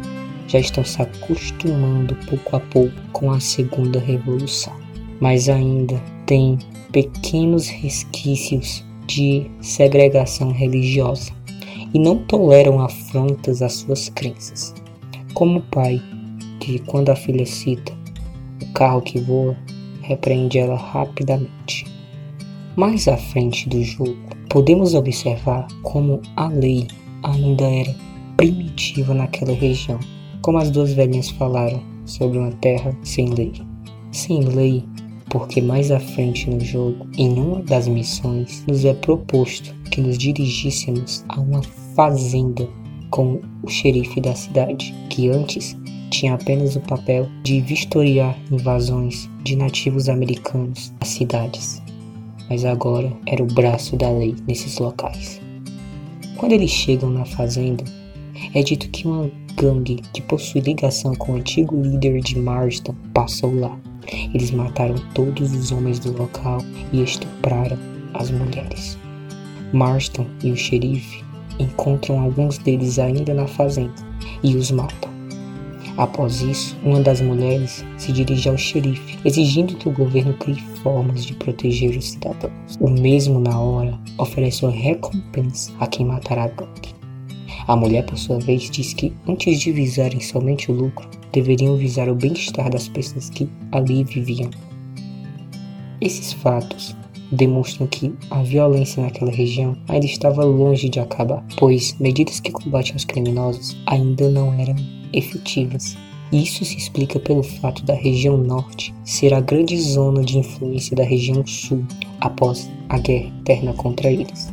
já 0.47 0.57
estão 0.57 0.83
se 0.83 0.99
acostumando 0.99 2.15
pouco 2.27 2.55
a 2.55 2.59
pouco 2.59 2.95
com 3.11 3.31
a 3.31 3.39
segunda 3.39 3.99
revolução, 3.99 4.73
mas 5.19 5.49
ainda 5.49 6.01
tem 6.31 6.57
pequenos 6.93 7.67
resquícios 7.67 8.85
de 9.05 9.51
segregação 9.59 10.53
religiosa 10.53 11.33
e 11.93 11.99
não 11.99 12.19
toleram 12.19 12.79
afrontas 12.79 13.61
às 13.61 13.73
suas 13.73 14.07
crenças. 14.07 14.73
Como 15.33 15.59
o 15.59 15.61
pai, 15.63 16.01
que 16.61 16.79
quando 16.79 17.09
a 17.09 17.17
filha 17.17 17.45
cita 17.45 17.91
o 18.63 18.71
carro 18.71 19.01
que 19.01 19.19
voa, 19.19 19.57
repreende 20.03 20.57
ela 20.57 20.77
rapidamente. 20.77 21.85
Mais 22.77 23.09
à 23.09 23.17
frente 23.17 23.67
do 23.67 23.83
jogo, 23.83 24.15
podemos 24.49 24.93
observar 24.93 25.67
como 25.83 26.21
a 26.37 26.47
lei 26.47 26.87
ainda 27.23 27.65
era 27.65 27.93
primitiva 28.37 29.13
naquela 29.13 29.51
região, 29.53 29.99
como 30.41 30.59
as 30.59 30.71
duas 30.71 30.93
velhinhas 30.93 31.29
falaram 31.31 31.83
sobre 32.05 32.37
uma 32.37 32.53
terra 32.53 32.97
sem 33.03 33.33
lei. 33.33 33.51
Sem 34.13 34.45
lei, 34.45 34.85
porque 35.31 35.61
mais 35.61 35.91
à 35.91 35.99
frente 35.99 36.49
no 36.49 36.59
jogo, 36.59 37.07
em 37.17 37.31
uma 37.39 37.61
das 37.61 37.87
missões, 37.87 38.63
nos 38.67 38.83
é 38.83 38.93
proposto 38.93 39.73
que 39.89 40.01
nos 40.01 40.17
dirigíssemos 40.17 41.23
a 41.29 41.39
uma 41.39 41.63
fazenda 41.95 42.67
com 43.09 43.39
o 43.63 43.67
xerife 43.69 44.19
da 44.19 44.35
cidade, 44.35 44.93
que 45.09 45.29
antes 45.29 45.77
tinha 46.09 46.33
apenas 46.33 46.75
o 46.75 46.81
papel 46.81 47.29
de 47.43 47.61
vistoriar 47.61 48.37
invasões 48.51 49.29
de 49.43 49.55
nativos 49.55 50.09
americanos 50.09 50.93
às 50.99 51.07
cidades, 51.07 51.81
mas 52.49 52.65
agora 52.65 53.11
era 53.25 53.41
o 53.41 53.47
braço 53.47 53.95
da 53.95 54.09
lei 54.11 54.35
nesses 54.45 54.77
locais. 54.79 55.39
Quando 56.35 56.51
eles 56.51 56.71
chegam 56.71 57.09
na 57.09 57.23
fazenda, 57.23 57.85
é 58.53 58.61
dito 58.61 58.89
que 58.89 59.07
uma 59.07 59.31
gangue 59.55 60.01
que 60.13 60.21
possui 60.21 60.59
ligação 60.59 61.15
com 61.15 61.31
o 61.31 61.35
antigo 61.35 61.81
líder 61.81 62.19
de 62.19 62.37
Marston 62.37 62.95
passou 63.13 63.57
lá. 63.57 63.79
Eles 64.33 64.51
mataram 64.51 64.95
todos 65.13 65.53
os 65.53 65.71
homens 65.71 65.99
do 65.99 66.11
local 66.17 66.59
e 66.91 67.03
estupraram 67.03 67.77
as 68.13 68.31
mulheres. 68.31 68.97
Marston 69.73 70.25
e 70.43 70.51
o 70.51 70.57
xerife 70.57 71.23
encontram 71.59 72.19
alguns 72.19 72.57
deles 72.57 72.99
ainda 72.99 73.33
na 73.33 73.47
fazenda 73.47 73.93
e 74.43 74.55
os 74.55 74.71
matam. 74.71 75.11
Após 75.97 76.41
isso, 76.41 76.75
uma 76.83 77.01
das 77.01 77.21
mulheres 77.21 77.85
se 77.97 78.11
dirige 78.11 78.49
ao 78.49 78.57
xerife, 78.57 79.19
exigindo 79.25 79.75
que 79.75 79.89
o 79.89 79.93
governo 79.93 80.33
crie 80.33 80.59
formas 80.81 81.25
de 81.25 81.33
proteger 81.33 81.95
os 81.97 82.11
cidadãos. 82.11 82.77
O 82.79 82.89
mesmo, 82.89 83.39
na 83.39 83.59
hora, 83.59 83.99
oferece 84.17 84.63
uma 84.63 84.71
recompensa 84.71 85.71
a 85.79 85.87
quem 85.87 86.05
matar 86.05 86.39
a 86.39 86.47
gangue. 86.47 86.95
A 87.67 87.75
mulher, 87.75 88.05
por 88.05 88.17
sua 88.17 88.39
vez, 88.39 88.69
diz 88.69 88.93
que 88.93 89.13
antes 89.27 89.59
de 89.59 89.71
visarem 89.71 90.19
somente 90.21 90.71
o 90.71 90.73
lucro, 90.73 91.07
deveriam 91.31 91.75
visar 91.77 92.09
o 92.09 92.15
bem-estar 92.15 92.69
das 92.69 92.87
pessoas 92.87 93.29
que 93.29 93.49
ali 93.71 94.03
viviam. 94.03 94.49
Esses 95.99 96.33
fatos 96.33 96.95
demonstram 97.31 97.87
que 97.87 98.13
a 98.29 98.41
violência 98.43 99.03
naquela 99.03 99.31
região 99.31 99.75
ainda 99.87 100.05
estava 100.05 100.43
longe 100.43 100.89
de 100.89 100.99
acabar, 100.99 101.45
pois 101.57 101.95
medidas 101.99 102.39
que 102.39 102.51
combatem 102.51 102.95
os 102.95 103.05
criminosos 103.05 103.77
ainda 103.85 104.29
não 104.29 104.53
eram 104.53 104.75
efetivas. 105.13 105.95
Isso 106.31 106.63
se 106.63 106.77
explica 106.77 107.19
pelo 107.19 107.43
fato 107.43 107.83
da 107.83 107.93
região 107.93 108.37
norte 108.37 108.93
ser 109.03 109.33
a 109.33 109.41
grande 109.41 109.77
zona 109.77 110.23
de 110.23 110.37
influência 110.37 110.95
da 110.95 111.03
região 111.03 111.45
sul 111.45 111.83
após 112.21 112.69
a 112.87 112.97
guerra 112.97 113.27
interna 113.27 113.73
contra 113.73 114.09
eles, 114.09 114.51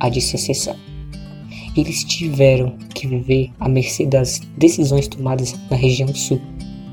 a 0.00 0.08
de 0.08 0.20
secessão. 0.20 0.76
Eles 1.76 2.04
tiveram 2.04 2.76
que 2.94 3.06
viver 3.06 3.50
à 3.58 3.68
mercê 3.68 4.04
das 4.04 4.40
decisões 4.58 5.08
tomadas 5.08 5.58
na 5.70 5.76
região 5.76 6.08
sul. 6.14 6.40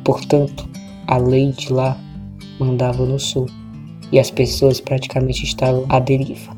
Portanto, 0.06 0.70
a 1.08 1.18
lei 1.18 1.52
de 1.52 1.72
lá 1.74 2.00
mandava 2.60 3.06
no 3.06 3.20
sul 3.20 3.48
e 4.12 4.20
as 4.20 4.32
pessoas 4.32 4.80
praticamente 4.80 5.44
estavam 5.44 5.86
à 5.90 6.00
deriva. 6.00 6.58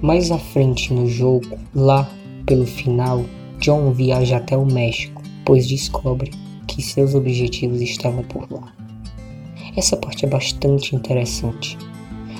Mais 0.00 0.30
à 0.30 0.38
frente 0.38 0.92
no 0.92 1.06
jogo, 1.06 1.58
lá 1.74 2.08
pelo 2.46 2.66
final, 2.66 3.24
John 3.60 3.92
viaja 3.92 4.36
até 4.36 4.56
o 4.56 4.64
México, 4.64 5.22
pois 5.44 5.66
descobre 5.66 6.30
que 6.66 6.80
seus 6.80 7.14
objetivos 7.14 7.80
estavam 7.80 8.22
por 8.24 8.50
lá. 8.50 8.72
Essa 9.76 9.96
parte 9.96 10.24
é 10.24 10.28
bastante 10.28 10.94
interessante, 10.94 11.76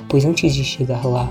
pois 0.09 0.25
antes 0.25 0.55
de 0.55 0.65
chegar 0.65 1.05
lá, 1.05 1.31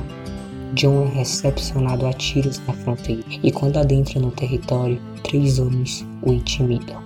John 0.73 1.05
é 1.05 1.19
recepcionado 1.19 2.05
a 2.05 2.13
tiros 2.13 2.61
na 2.67 2.73
fronteira 2.73 3.23
e 3.43 3.51
quando 3.51 3.77
adentra 3.77 4.19
no 4.19 4.31
território, 4.31 5.01
três 5.23 5.59
homens 5.59 6.05
o 6.21 6.31
intimidam. 6.31 7.01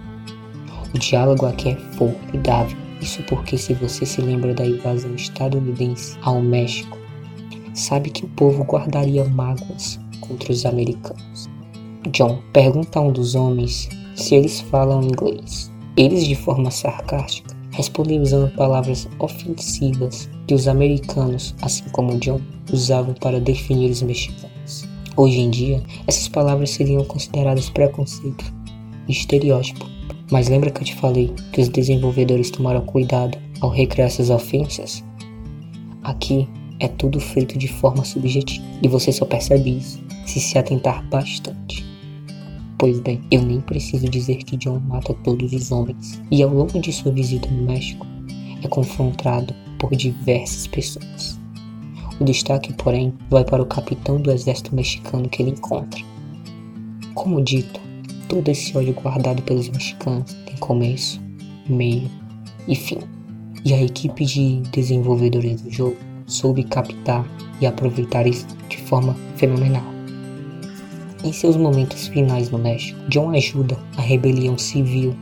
O 0.93 0.99
diálogo 0.99 1.45
aqui 1.45 1.69
é 1.69 1.75
formidável 1.95 2.77
isso 3.01 3.23
porque, 3.23 3.57
se 3.57 3.73
você 3.73 4.05
se 4.05 4.21
lembra 4.21 4.53
da 4.53 4.65
invasão 4.65 5.15
estadunidense 5.15 6.15
ao 6.21 6.39
México, 6.39 6.97
sabe 7.73 8.11
que 8.11 8.25
o 8.25 8.29
povo 8.29 8.63
guardaria 8.63 9.25
mágoas 9.25 9.99
contra 10.19 10.51
os 10.51 10.65
americanos. 10.65 11.49
John 12.11 12.41
pergunta 12.53 12.99
a 12.99 13.01
um 13.01 13.11
dos 13.11 13.33
homens 13.33 13.89
se 14.15 14.35
eles 14.35 14.61
falam 14.61 15.03
inglês. 15.03 15.71
Eles, 15.97 16.25
de 16.27 16.35
forma 16.35 16.69
sarcástica, 16.69 17.55
respondem 17.71 18.21
usando 18.21 18.53
palavras 18.55 19.07
ofensivas 19.19 20.29
que 20.51 20.55
os 20.55 20.67
americanos, 20.67 21.55
assim 21.61 21.85
como 21.93 22.19
John, 22.19 22.41
usavam 22.73 23.13
para 23.13 23.39
definir 23.39 23.89
os 23.89 24.01
mexicanos. 24.01 24.85
Hoje 25.15 25.39
em 25.39 25.49
dia, 25.49 25.81
essas 26.05 26.27
palavras 26.27 26.71
seriam 26.71 27.05
consideradas 27.05 27.69
preconceito 27.69 28.43
e 29.07 29.13
estereótipo 29.13 29.89
mas 30.29 30.49
lembra 30.49 30.69
que 30.69 30.81
eu 30.81 30.85
te 30.85 30.95
falei 30.95 31.33
que 31.53 31.61
os 31.61 31.69
desenvolvedores 31.69 32.49
tomaram 32.49 32.81
cuidado 32.81 33.37
ao 33.59 33.69
recriar 33.69 34.07
essas 34.07 34.29
ofensas? 34.29 35.03
Aqui 36.03 36.47
é 36.79 36.87
tudo 36.87 37.19
feito 37.19 37.57
de 37.57 37.67
forma 37.67 38.03
subjetiva 38.03 38.65
e 38.81 38.87
você 38.87 39.11
só 39.11 39.25
percebe 39.25 39.77
isso 39.77 40.01
se 40.25 40.39
se 40.39 40.57
atentar 40.57 41.05
bastante. 41.09 41.85
Pois 42.77 42.99
bem, 43.01 43.21
eu 43.29 43.41
nem 43.41 43.61
preciso 43.61 44.07
dizer 44.09 44.37
que 44.37 44.57
John 44.57 44.79
mata 44.79 45.13
todos 45.23 45.51
os 45.53 45.71
homens 45.71 46.21
e 46.31 46.41
ao 46.43 46.49
longo 46.49 46.79
de 46.79 46.91
sua 46.91 47.11
visita 47.11 47.49
no 47.49 47.63
México 47.63 48.05
é 48.63 48.67
confrontado 48.67 49.53
por 49.81 49.95
diversas 49.95 50.67
pessoas. 50.67 51.39
O 52.19 52.23
destaque, 52.23 52.71
porém, 52.73 53.11
vai 53.31 53.43
para 53.43 53.63
o 53.63 53.65
capitão 53.65 54.21
do 54.21 54.31
exército 54.31 54.75
mexicano 54.75 55.27
que 55.27 55.41
ele 55.41 55.51
encontra. 55.51 55.99
Como 57.15 57.41
dito, 57.41 57.81
todo 58.29 58.47
esse 58.47 58.77
ódio 58.77 58.93
guardado 58.93 59.41
pelos 59.41 59.67
mexicanos 59.69 60.31
tem 60.45 60.55
começo, 60.57 61.19
meio 61.67 62.07
e 62.67 62.75
fim. 62.75 62.99
E 63.65 63.73
a 63.73 63.81
equipe 63.81 64.23
de 64.23 64.61
desenvolvedores 64.71 65.61
do 65.61 65.71
jogo 65.71 65.97
soube 66.27 66.63
captar 66.63 67.25
e 67.59 67.65
aproveitar 67.65 68.27
isso 68.27 68.45
de 68.69 68.77
forma 68.77 69.15
fenomenal. 69.35 69.83
Em 71.23 71.33
seus 71.33 71.55
momentos 71.55 72.07
finais 72.07 72.51
no 72.51 72.59
México, 72.59 72.99
John 73.09 73.31
ajuda 73.31 73.77
a 73.97 74.01
rebelião 74.01 74.57
civil 74.57 75.15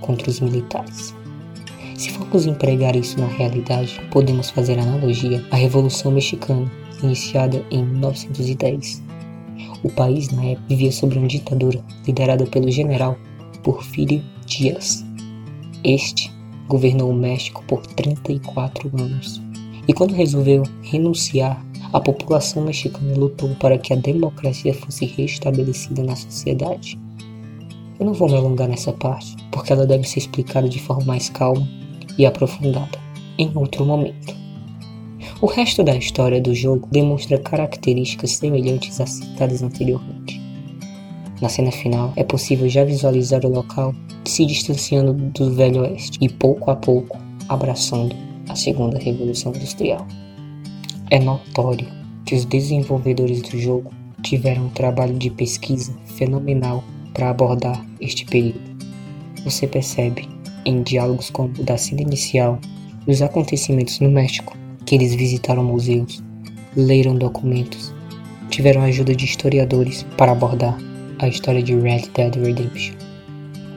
contra 0.00 0.30
os 0.30 0.40
militares. 0.40 1.15
Se 1.96 2.10
formos 2.10 2.44
empregar 2.44 2.94
isso 2.94 3.18
na 3.18 3.26
realidade, 3.26 3.98
podemos 4.10 4.50
fazer 4.50 4.78
analogia 4.78 5.42
à 5.50 5.56
Revolução 5.56 6.12
Mexicana, 6.12 6.70
iniciada 7.02 7.64
em 7.70 7.82
1910, 7.86 9.02
o 9.82 9.90
país, 9.90 10.28
na 10.30 10.44
época, 10.44 10.66
vivia 10.68 10.92
sob 10.92 11.16
uma 11.16 11.26
ditadura 11.26 11.82
liderada 12.06 12.44
pelo 12.44 12.70
general 12.70 13.16
Porfírio 13.62 14.22
Dias. 14.44 15.06
Este 15.82 16.30
governou 16.68 17.10
o 17.10 17.14
México 17.14 17.64
por 17.66 17.86
34 17.86 18.90
anos. 18.98 19.40
E 19.88 19.92
quando 19.94 20.14
resolveu 20.14 20.64
renunciar, 20.82 21.64
a 21.92 22.00
população 22.00 22.64
mexicana 22.64 23.16
lutou 23.16 23.54
para 23.54 23.78
que 23.78 23.94
a 23.94 23.96
democracia 23.96 24.74
fosse 24.74 25.06
restabelecida 25.06 26.02
na 26.02 26.16
sociedade. 26.16 26.98
Eu 27.98 28.04
não 28.04 28.12
vou 28.12 28.28
me 28.28 28.36
alongar 28.36 28.68
nessa 28.68 28.92
parte, 28.92 29.34
porque 29.50 29.72
ela 29.72 29.86
deve 29.86 30.06
ser 30.06 30.18
explicada 30.18 30.68
de 30.68 30.78
forma 30.78 31.04
mais 31.06 31.30
calma 31.30 31.66
e 32.18 32.26
aprofundada 32.26 32.98
em 33.38 33.50
outro 33.54 33.84
momento. 33.84 34.34
O 35.40 35.46
resto 35.46 35.84
da 35.84 35.94
história 35.94 36.40
do 36.40 36.54
jogo 36.54 36.88
demonstra 36.90 37.38
características 37.38 38.32
semelhantes 38.32 39.00
às 39.00 39.10
citadas 39.10 39.62
anteriormente. 39.62 40.40
Na 41.42 41.50
cena 41.50 41.70
final, 41.70 42.12
é 42.16 42.24
possível 42.24 42.68
já 42.68 42.82
visualizar 42.84 43.44
o 43.44 43.50
local 43.50 43.94
se 44.24 44.46
distanciando 44.46 45.12
do 45.12 45.54
Velho 45.54 45.82
Oeste 45.82 46.18
e 46.22 46.28
pouco 46.28 46.70
a 46.70 46.76
pouco 46.76 47.18
abraçando 47.48 48.16
a 48.48 48.56
segunda 48.56 48.98
revolução 48.98 49.52
industrial. 49.54 50.06
É 51.10 51.20
notório 51.20 51.86
que 52.24 52.34
os 52.34 52.44
desenvolvedores 52.44 53.42
do 53.42 53.58
jogo 53.58 53.92
tiveram 54.22 54.66
um 54.66 54.70
trabalho 54.70 55.14
de 55.14 55.30
pesquisa 55.30 55.94
fenomenal 56.06 56.82
para 57.12 57.30
abordar 57.30 57.84
este 58.00 58.24
período. 58.24 58.60
Você 59.44 59.66
percebe 59.66 60.28
em 60.66 60.82
diálogos 60.82 61.30
como 61.30 61.48
o 61.58 61.62
da 61.62 61.78
cena 61.78 62.02
inicial 62.02 62.58
dos 63.06 63.22
acontecimentos 63.22 64.00
no 64.00 64.10
México 64.10 64.56
que 64.84 64.94
eles 64.94 65.14
visitaram 65.14 65.64
museus, 65.64 66.22
leram 66.76 67.16
documentos, 67.16 67.92
tiveram 68.50 68.82
ajuda 68.82 69.14
de 69.14 69.24
historiadores 69.24 70.04
para 70.16 70.32
abordar 70.32 70.76
a 71.18 71.28
história 71.28 71.62
de 71.62 71.74
Red 71.74 72.10
Dead 72.14 72.36
Redemption. 72.36 72.94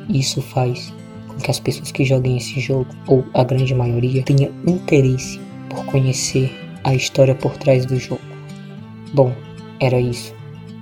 Isso 0.09 0.41
faz 0.41 0.93
com 1.27 1.37
que 1.37 1.49
as 1.49 1.59
pessoas 1.59 1.91
que 1.91 2.03
joguem 2.03 2.37
esse 2.37 2.59
jogo, 2.59 2.87
ou 3.07 3.23
a 3.33 3.43
grande 3.43 3.73
maioria, 3.73 4.23
tenha 4.23 4.51
interesse 4.67 5.39
por 5.69 5.85
conhecer 5.85 6.51
a 6.83 6.93
história 6.93 7.33
por 7.33 7.55
trás 7.57 7.85
do 7.85 7.97
jogo. 7.97 8.21
Bom, 9.13 9.33
era 9.79 9.99
isso. 9.99 10.38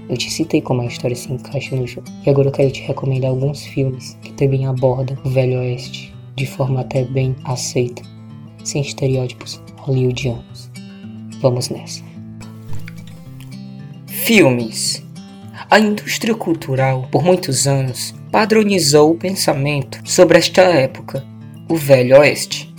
Eu 0.10 0.18
te 0.18 0.30
citei 0.30 0.62
como 0.62 0.82
a 0.82 0.86
história 0.86 1.16
se 1.16 1.32
encaixa 1.32 1.76
no 1.76 1.86
jogo. 1.86 2.08
E 2.26 2.30
agora 2.30 2.48
eu 2.48 2.52
quero 2.52 2.72
te 2.72 2.82
recomendar 2.82 3.30
alguns 3.30 3.66
filmes 3.66 4.18
que 4.22 4.34
também 4.34 4.66
abordam 4.66 5.18
o 5.24 5.30
Velho 5.30 5.60
Oeste 5.60 6.14
de 6.36 6.46
forma 6.46 6.82
até 6.82 7.04
bem 7.04 7.36
aceita, 7.44 8.04
sem 8.64 8.82
estereótipos 8.82 9.62
hollywoodianos. 9.78 10.70
Vamos 11.42 11.70
nessa. 11.70 12.04
Filmes 14.06 15.04
a 15.70 15.80
indústria 15.80 16.34
cultural, 16.34 17.10
por 17.12 17.22
muitos 17.22 17.68
anos, 17.68 18.16
padronizou 18.32 19.12
o 19.12 19.18
pensamento 19.18 20.00
sobre 20.06 20.38
esta 20.38 20.62
época, 20.62 21.26
o 21.68 21.76
Velho 21.76 22.20
Oeste. 22.20 22.74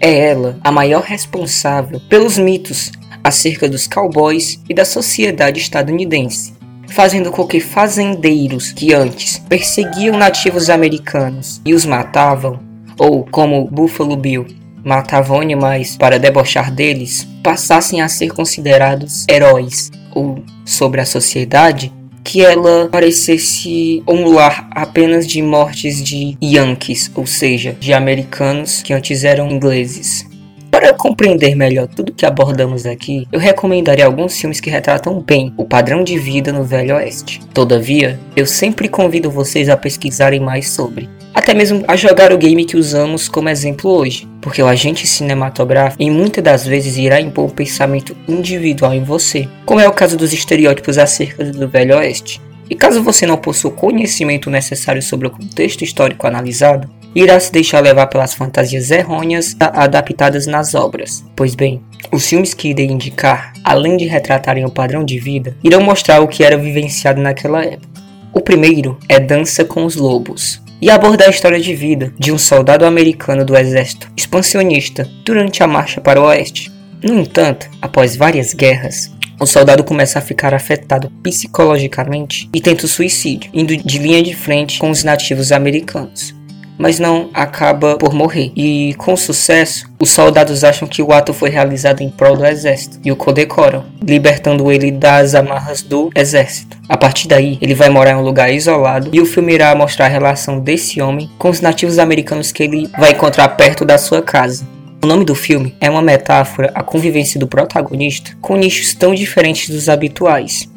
É 0.00 0.30
ela 0.30 0.58
a 0.64 0.72
maior 0.72 1.02
responsável 1.02 2.00
pelos 2.08 2.36
mitos 2.36 2.90
acerca 3.22 3.68
dos 3.68 3.86
cowboys 3.86 4.60
e 4.68 4.74
da 4.74 4.84
sociedade 4.84 5.60
estadunidense, 5.60 6.54
fazendo 6.88 7.30
com 7.30 7.46
que 7.46 7.60
fazendeiros 7.60 8.72
que 8.72 8.92
antes 8.92 9.38
perseguiam 9.38 10.16
nativos 10.16 10.70
americanos 10.70 11.60
e 11.64 11.74
os 11.74 11.84
matavam, 11.84 12.60
ou 12.98 13.24
como 13.30 13.68
Buffalo 13.70 14.16
Bill, 14.16 14.46
matavam 14.84 15.40
animais 15.40 15.96
para 15.96 16.18
debochar 16.18 16.72
deles, 16.72 17.26
passassem 17.42 18.00
a 18.00 18.08
ser 18.08 18.30
considerados 18.30 19.26
heróis, 19.28 19.90
ou 20.14 20.42
sobre 20.64 21.00
a 21.00 21.06
sociedade 21.06 21.92
que 22.22 22.42
ela 22.44 22.88
parecesse 22.88 24.02
um 24.06 24.28
lar 24.30 24.68
apenas 24.70 25.26
de 25.26 25.42
mortes 25.42 26.02
de 26.02 26.36
Yankees, 26.42 27.10
ou 27.14 27.26
seja, 27.26 27.76
de 27.80 27.92
americanos 27.92 28.82
que 28.82 28.92
antes 28.92 29.24
eram 29.24 29.50
ingleses. 29.50 30.26
Para 30.70 30.94
compreender 30.94 31.56
melhor 31.56 31.88
tudo 31.88 32.12
que 32.12 32.24
abordamos 32.24 32.86
aqui, 32.86 33.26
eu 33.32 33.40
recomendaria 33.40 34.06
alguns 34.06 34.38
filmes 34.38 34.60
que 34.60 34.70
retratam 34.70 35.20
bem 35.20 35.52
o 35.56 35.64
padrão 35.64 36.04
de 36.04 36.16
vida 36.16 36.52
no 36.52 36.62
Velho 36.62 36.94
Oeste. 36.94 37.40
Todavia, 37.52 38.18
eu 38.36 38.46
sempre 38.46 38.88
convido 38.88 39.30
vocês 39.30 39.68
a 39.68 39.76
pesquisarem 39.76 40.38
mais 40.38 40.70
sobre, 40.70 41.08
até 41.34 41.54
mesmo 41.54 41.84
a 41.88 41.96
jogar 41.96 42.32
o 42.32 42.38
game 42.38 42.64
que 42.64 42.76
usamos 42.76 43.28
como 43.28 43.48
exemplo 43.48 43.90
hoje, 43.90 44.28
porque 44.40 44.62
o 44.62 44.66
agente 44.66 45.06
cinematográfico 45.06 46.02
em 46.02 46.10
muitas 46.10 46.42
das 46.42 46.66
vezes 46.66 46.96
irá 46.96 47.20
impor 47.20 47.46
um 47.46 47.50
pensamento 47.50 48.16
individual 48.28 48.94
em 48.94 49.02
você, 49.02 49.48
como 49.66 49.80
é 49.80 49.88
o 49.88 49.92
caso 49.92 50.16
dos 50.16 50.32
estereótipos 50.32 50.98
acerca 50.98 51.44
do 51.44 51.68
Velho 51.68 51.96
Oeste. 51.96 52.40
E 52.68 52.76
caso 52.76 53.02
você 53.02 53.26
não 53.26 53.36
possua 53.36 53.70
o 53.70 53.74
conhecimento 53.74 54.48
necessário 54.48 55.02
sobre 55.02 55.26
o 55.26 55.30
contexto 55.30 55.82
histórico 55.82 56.26
analisado, 56.26 56.88
irá 57.14 57.38
se 57.38 57.52
deixar 57.52 57.80
levar 57.80 58.06
pelas 58.06 58.34
fantasias 58.34 58.90
errôneas 58.90 59.56
adaptadas 59.58 60.46
nas 60.46 60.74
obras. 60.74 61.24
Pois 61.34 61.54
bem, 61.54 61.80
os 62.12 62.26
filmes 62.26 62.54
que 62.54 62.68
irei 62.68 62.86
indicar, 62.86 63.52
além 63.64 63.96
de 63.96 64.06
retratarem 64.06 64.64
o 64.64 64.70
padrão 64.70 65.04
de 65.04 65.18
vida, 65.18 65.56
irão 65.62 65.80
mostrar 65.80 66.20
o 66.20 66.28
que 66.28 66.44
era 66.44 66.56
vivenciado 66.56 67.20
naquela 67.20 67.64
época. 67.64 67.88
O 68.32 68.40
primeiro 68.40 68.98
é 69.08 69.18
Dança 69.18 69.64
com 69.64 69.84
os 69.84 69.96
Lobos, 69.96 70.62
e 70.80 70.88
aborda 70.88 71.26
a 71.26 71.30
história 71.30 71.60
de 71.60 71.74
vida 71.74 72.12
de 72.18 72.32
um 72.32 72.38
soldado 72.38 72.86
americano 72.86 73.44
do 73.44 73.56
exército 73.56 74.10
expansionista 74.16 75.06
durante 75.24 75.62
a 75.62 75.66
marcha 75.66 76.00
para 76.00 76.20
o 76.20 76.24
oeste. 76.24 76.72
No 77.02 77.20
entanto, 77.20 77.68
após 77.82 78.16
várias 78.16 78.54
guerras, 78.54 79.10
o 79.38 79.46
soldado 79.46 79.84
começa 79.84 80.18
a 80.18 80.22
ficar 80.22 80.54
afetado 80.54 81.10
psicologicamente 81.22 82.48
e 82.54 82.60
tenta 82.60 82.86
o 82.86 82.88
suicídio, 82.88 83.50
indo 83.52 83.76
de 83.76 83.98
linha 83.98 84.22
de 84.22 84.34
frente 84.34 84.78
com 84.78 84.90
os 84.90 85.04
nativos 85.04 85.52
americanos 85.52 86.39
mas 86.80 86.98
não 86.98 87.28
acaba 87.34 87.98
por 87.98 88.14
morrer. 88.14 88.50
E 88.56 88.94
com 88.96 89.14
sucesso, 89.14 89.84
os 90.00 90.10
soldados 90.10 90.64
acham 90.64 90.88
que 90.88 91.02
o 91.02 91.12
ato 91.12 91.34
foi 91.34 91.50
realizado 91.50 92.00
em 92.00 92.08
prol 92.08 92.38
do 92.38 92.46
exército 92.46 92.98
e 93.04 93.12
o 93.12 93.16
condecoram, 93.16 93.84
libertando 94.02 94.72
ele 94.72 94.90
das 94.90 95.34
amarras 95.34 95.82
do 95.82 96.10
exército. 96.16 96.78
A 96.88 96.96
partir 96.96 97.28
daí, 97.28 97.58
ele 97.60 97.74
vai 97.74 97.90
morar 97.90 98.12
em 98.12 98.14
um 98.14 98.22
lugar 98.22 98.50
isolado 98.50 99.10
e 99.12 99.20
o 99.20 99.26
filme 99.26 99.52
irá 99.52 99.74
mostrar 99.74 100.06
a 100.06 100.08
relação 100.08 100.58
desse 100.58 101.02
homem 101.02 101.30
com 101.36 101.50
os 101.50 101.60
nativos 101.60 101.98
americanos 101.98 102.50
que 102.50 102.62
ele 102.62 102.88
vai 102.98 103.10
encontrar 103.10 103.48
perto 103.50 103.84
da 103.84 103.98
sua 103.98 104.22
casa. 104.22 104.66
O 105.02 105.06
nome 105.06 105.24
do 105.24 105.34
filme 105.34 105.74
é 105.80 105.90
uma 105.90 106.02
metáfora 106.02 106.70
à 106.74 106.82
convivência 106.82 107.38
do 107.38 107.46
protagonista 107.46 108.32
com 108.40 108.56
nichos 108.56 108.94
tão 108.94 109.14
diferentes 109.14 109.68
dos 109.68 109.88
habituais. 109.88 110.69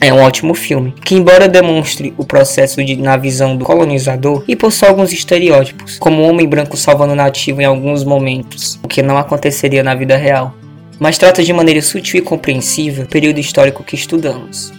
É 0.00 0.12
um 0.12 0.20
ótimo 0.20 0.54
filme, 0.54 0.92
que 1.04 1.14
embora 1.14 1.48
demonstre 1.48 2.12
o 2.18 2.24
processo 2.24 2.84
de, 2.84 2.96
na 2.96 3.16
visão 3.16 3.56
do 3.56 3.64
colonizador 3.64 4.44
e 4.46 4.56
possua 4.56 4.88
alguns 4.88 5.12
estereótipos, 5.12 5.98
como 5.98 6.20
o 6.20 6.28
homem 6.28 6.48
branco 6.48 6.76
salvando 6.76 7.12
o 7.12 7.16
nativo 7.16 7.60
em 7.60 7.64
alguns 7.64 8.04
momentos, 8.04 8.78
o 8.82 8.88
que 8.88 9.02
não 9.02 9.16
aconteceria 9.16 9.82
na 9.82 9.94
vida 9.94 10.16
real, 10.16 10.54
mas 10.98 11.16
trata 11.16 11.42
de 11.42 11.52
maneira 11.52 11.80
sutil 11.80 12.18
e 12.18 12.22
compreensiva 12.22 13.04
o 13.04 13.08
período 13.08 13.38
histórico 13.38 13.84
que 13.84 13.94
estudamos. 13.94 14.72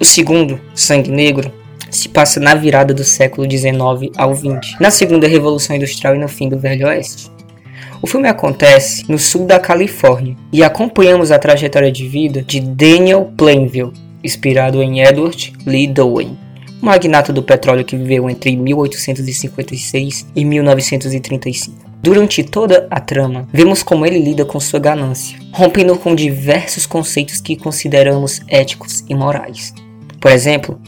O 0.00 0.04
segundo, 0.04 0.60
Sangue 0.74 1.10
Negro, 1.10 1.52
se 1.90 2.08
passa 2.08 2.40
na 2.40 2.54
virada 2.54 2.92
do 2.92 3.04
século 3.04 3.48
XIX 3.48 4.10
ao 4.16 4.34
XX, 4.34 4.78
na 4.80 4.90
segunda 4.90 5.28
Revolução 5.28 5.76
Industrial 5.76 6.16
e 6.16 6.18
no 6.18 6.28
fim 6.28 6.48
do 6.48 6.58
Velho 6.58 6.88
Oeste. 6.88 7.30
O 8.00 8.06
filme 8.06 8.28
acontece 8.28 9.04
no 9.08 9.18
sul 9.18 9.46
da 9.46 9.60
Califórnia 9.60 10.36
e 10.52 10.64
acompanhamos 10.64 11.30
a 11.30 11.38
trajetória 11.38 11.92
de 11.92 12.08
vida 12.08 12.42
de 12.42 12.58
Daniel 12.58 13.32
Plainville, 13.36 13.92
inspirado 14.22 14.82
em 14.82 15.00
Edward 15.00 15.52
Lee 15.66 15.86
Dowen, 15.86 16.38
um 16.82 16.86
magnata 16.86 17.32
do 17.32 17.42
petróleo 17.42 17.84
que 17.84 17.96
viveu 17.96 18.28
entre 18.28 18.56
1856 18.56 20.26
e 20.34 20.44
1935. 20.44 21.92
Durante 22.02 22.42
toda 22.42 22.88
a 22.90 22.98
trama, 22.98 23.48
vemos 23.52 23.82
como 23.82 24.04
ele 24.04 24.18
lida 24.18 24.44
com 24.44 24.58
sua 24.58 24.80
ganância, 24.80 25.38
rompendo 25.52 25.96
com 25.96 26.16
diversos 26.16 26.84
conceitos 26.84 27.40
que 27.40 27.54
consideramos 27.54 28.40
éticos 28.48 29.04
e 29.08 29.14
morais. 29.14 29.72
Por 30.20 30.32
exemplo, 30.32 30.80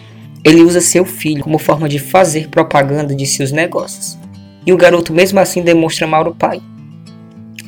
ele 0.43 0.63
usa 0.63 0.81
seu 0.81 1.05
filho 1.05 1.45
como 1.45 1.59
forma 1.59 1.89
de 1.89 2.01
fazer 2.01 2.49
propaganda 2.49 3.15
de 3.15 3.27
seus 3.27 3.53
negócios, 3.53 4.19
e 4.67 4.73
o 4.73 4.77
garoto 4.77 5.13
mesmo 5.13 5.39
assim 5.39 5.63
demonstra 5.63 6.05
amar 6.05 6.27
o 6.27 6.35
pai. 6.35 6.61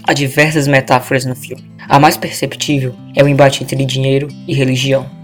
Há 0.02 0.12
diversas 0.12 0.66
metáforas 0.66 1.24
no 1.24 1.36
filme. 1.36 1.64
A 1.88 2.00
mais 2.00 2.16
perceptível 2.16 2.94
é 3.14 3.22
o 3.22 3.28
embate 3.28 3.62
entre 3.62 3.84
dinheiro 3.84 4.28
e 4.46 4.54
religião. 4.54 5.15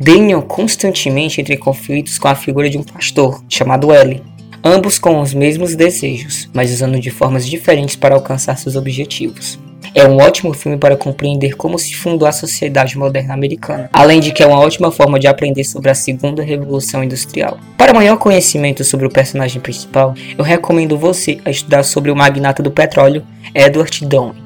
Daniel 0.00 0.42
constantemente 0.42 1.40
entra 1.40 1.54
em 1.54 1.58
conflitos 1.58 2.18
com 2.18 2.28
a 2.28 2.34
figura 2.34 2.68
de 2.68 2.78
um 2.78 2.82
pastor, 2.82 3.42
chamado 3.48 3.92
L, 3.92 4.22
ambos 4.62 4.98
com 4.98 5.20
os 5.20 5.34
mesmos 5.34 5.76
desejos, 5.76 6.48
mas 6.52 6.72
usando 6.72 6.98
de 6.98 7.10
formas 7.10 7.46
diferentes 7.46 7.96
para 7.96 8.14
alcançar 8.14 8.56
seus 8.56 8.76
objetivos. 8.76 9.58
É 9.94 10.08
um 10.08 10.16
ótimo 10.16 10.52
filme 10.52 10.76
para 10.76 10.96
compreender 10.96 11.54
como 11.54 11.78
se 11.78 11.94
fundou 11.94 12.26
a 12.26 12.32
sociedade 12.32 12.98
moderna 12.98 13.32
americana, 13.32 13.88
além 13.92 14.18
de 14.18 14.32
que 14.32 14.42
é 14.42 14.46
uma 14.46 14.58
ótima 14.58 14.90
forma 14.90 15.20
de 15.20 15.28
aprender 15.28 15.62
sobre 15.62 15.88
a 15.88 15.94
segunda 15.94 16.42
revolução 16.42 17.04
industrial. 17.04 17.58
Para 17.78 17.94
maior 17.94 18.16
conhecimento 18.16 18.82
sobre 18.82 19.06
o 19.06 19.10
personagem 19.10 19.60
principal, 19.60 20.14
eu 20.36 20.42
recomendo 20.42 20.98
você 20.98 21.38
a 21.44 21.50
estudar 21.50 21.84
sobre 21.84 22.10
o 22.10 22.16
magnata 22.16 22.62
do 22.62 22.72
petróleo, 22.72 23.24
Edward 23.54 24.04
Downey. 24.06 24.43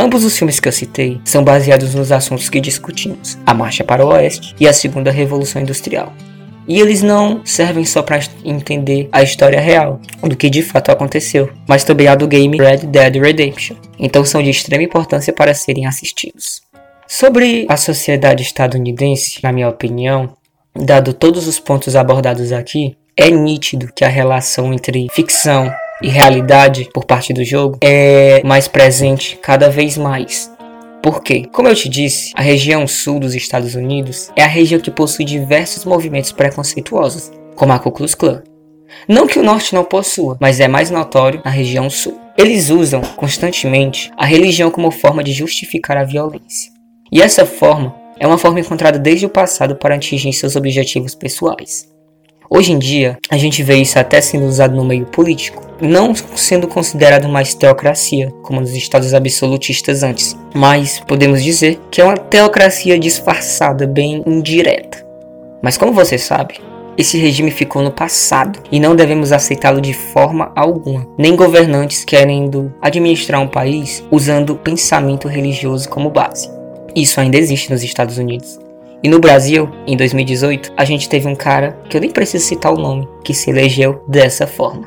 Ambos 0.00 0.24
os 0.24 0.38
filmes 0.38 0.58
que 0.58 0.66
eu 0.66 0.72
citei 0.72 1.20
são 1.26 1.44
baseados 1.44 1.94
nos 1.94 2.10
assuntos 2.10 2.48
que 2.48 2.58
discutimos: 2.58 3.36
a 3.44 3.52
Marcha 3.52 3.84
para 3.84 4.02
o 4.02 4.08
Oeste 4.08 4.56
e 4.58 4.66
a 4.66 4.72
Segunda 4.72 5.10
Revolução 5.10 5.60
Industrial. 5.60 6.10
E 6.66 6.80
eles 6.80 7.02
não 7.02 7.44
servem 7.44 7.84
só 7.84 8.00
para 8.02 8.18
entender 8.42 9.10
a 9.12 9.22
história 9.22 9.60
real, 9.60 10.00
do 10.22 10.34
que 10.34 10.48
de 10.48 10.62
fato 10.62 10.90
aconteceu, 10.90 11.50
mas 11.68 11.84
também 11.84 12.08
a 12.08 12.14
do 12.14 12.26
game 12.26 12.56
Red 12.56 12.86
Dead 12.86 13.16
Redemption. 13.16 13.76
Então 13.98 14.24
são 14.24 14.42
de 14.42 14.48
extrema 14.48 14.84
importância 14.84 15.34
para 15.34 15.52
serem 15.52 15.84
assistidos. 15.84 16.62
Sobre 17.06 17.66
a 17.68 17.76
sociedade 17.76 18.42
estadunidense, 18.42 19.40
na 19.42 19.52
minha 19.52 19.68
opinião, 19.68 20.34
dado 20.74 21.12
todos 21.12 21.46
os 21.46 21.60
pontos 21.60 21.94
abordados 21.94 22.52
aqui, 22.52 22.96
é 23.14 23.30
nítido 23.30 23.92
que 23.94 24.04
a 24.04 24.08
relação 24.08 24.72
entre 24.72 25.08
ficção 25.12 25.70
e 26.02 26.08
realidade 26.08 26.88
por 26.92 27.04
parte 27.04 27.32
do 27.32 27.44
jogo 27.44 27.78
é 27.80 28.42
mais 28.44 28.68
presente 28.68 29.38
cada 29.42 29.68
vez 29.68 29.96
mais. 29.96 30.50
Por 31.02 31.22
quê? 31.22 31.46
Como 31.52 31.66
eu 31.68 31.74
te 31.74 31.88
disse, 31.88 32.32
a 32.34 32.42
região 32.42 32.86
sul 32.86 33.18
dos 33.18 33.34
Estados 33.34 33.74
Unidos 33.74 34.30
é 34.36 34.42
a 34.42 34.46
região 34.46 34.80
que 34.80 34.90
possui 34.90 35.24
diversos 35.24 35.84
movimentos 35.84 36.30
preconceituosos, 36.30 37.30
como 37.54 37.72
a 37.72 37.78
Ku 37.78 37.90
Klux 37.90 38.14
Klan. 38.14 38.42
Não 39.08 39.26
que 39.26 39.38
o 39.38 39.42
norte 39.42 39.74
não 39.74 39.84
possua, 39.84 40.36
mas 40.40 40.60
é 40.60 40.68
mais 40.68 40.90
notório 40.90 41.40
na 41.44 41.50
região 41.50 41.88
sul. 41.88 42.20
Eles 42.36 42.70
usam 42.70 43.00
constantemente 43.16 44.10
a 44.16 44.26
religião 44.26 44.70
como 44.70 44.90
forma 44.90 45.24
de 45.24 45.32
justificar 45.32 45.96
a 45.96 46.04
violência. 46.04 46.70
E 47.10 47.22
essa 47.22 47.46
forma 47.46 47.94
é 48.18 48.26
uma 48.26 48.38
forma 48.38 48.60
encontrada 48.60 48.98
desde 48.98 49.26
o 49.26 49.30
passado 49.30 49.76
para 49.76 49.94
atingir 49.94 50.32
seus 50.32 50.54
objetivos 50.54 51.14
pessoais. 51.14 51.89
Hoje 52.52 52.72
em 52.72 52.80
dia, 52.80 53.16
a 53.30 53.38
gente 53.38 53.62
vê 53.62 53.76
isso 53.76 53.96
até 53.96 54.20
sendo 54.20 54.44
usado 54.44 54.74
no 54.74 54.84
meio 54.84 55.06
político, 55.06 55.62
não 55.80 56.12
sendo 56.34 56.66
considerado 56.66 57.28
mais 57.28 57.54
teocracia, 57.54 58.28
como 58.42 58.60
nos 58.60 58.74
estados 58.74 59.14
absolutistas 59.14 60.02
antes, 60.02 60.36
mas 60.52 60.98
podemos 61.06 61.44
dizer 61.44 61.78
que 61.92 62.00
é 62.00 62.04
uma 62.04 62.16
teocracia 62.16 62.98
disfarçada, 62.98 63.86
bem 63.86 64.24
indireta. 64.26 65.06
Mas 65.62 65.76
como 65.76 65.92
você 65.92 66.18
sabe, 66.18 66.54
esse 66.98 67.16
regime 67.18 67.52
ficou 67.52 67.82
no 67.82 67.92
passado 67.92 68.58
e 68.72 68.80
não 68.80 68.96
devemos 68.96 69.30
aceitá-lo 69.30 69.80
de 69.80 69.94
forma 69.94 70.50
alguma, 70.56 71.06
nem 71.16 71.36
governantes 71.36 72.04
querendo 72.04 72.74
administrar 72.82 73.40
um 73.40 73.48
país 73.48 74.04
usando 74.10 74.56
pensamento 74.56 75.28
religioso 75.28 75.88
como 75.88 76.10
base. 76.10 76.50
Isso 76.96 77.20
ainda 77.20 77.38
existe 77.38 77.70
nos 77.70 77.84
Estados 77.84 78.18
Unidos. 78.18 78.58
E 79.02 79.08
no 79.08 79.18
Brasil, 79.18 79.68
em 79.86 79.96
2018, 79.96 80.72
a 80.76 80.84
gente 80.84 81.08
teve 81.08 81.26
um 81.26 81.34
cara, 81.34 81.78
que 81.88 81.96
eu 81.96 82.00
nem 82.00 82.10
preciso 82.10 82.44
citar 82.44 82.72
o 82.72 82.78
nome, 82.78 83.08
que 83.24 83.32
se 83.32 83.48
elegeu 83.48 84.04
dessa 84.06 84.46
forma. 84.46 84.86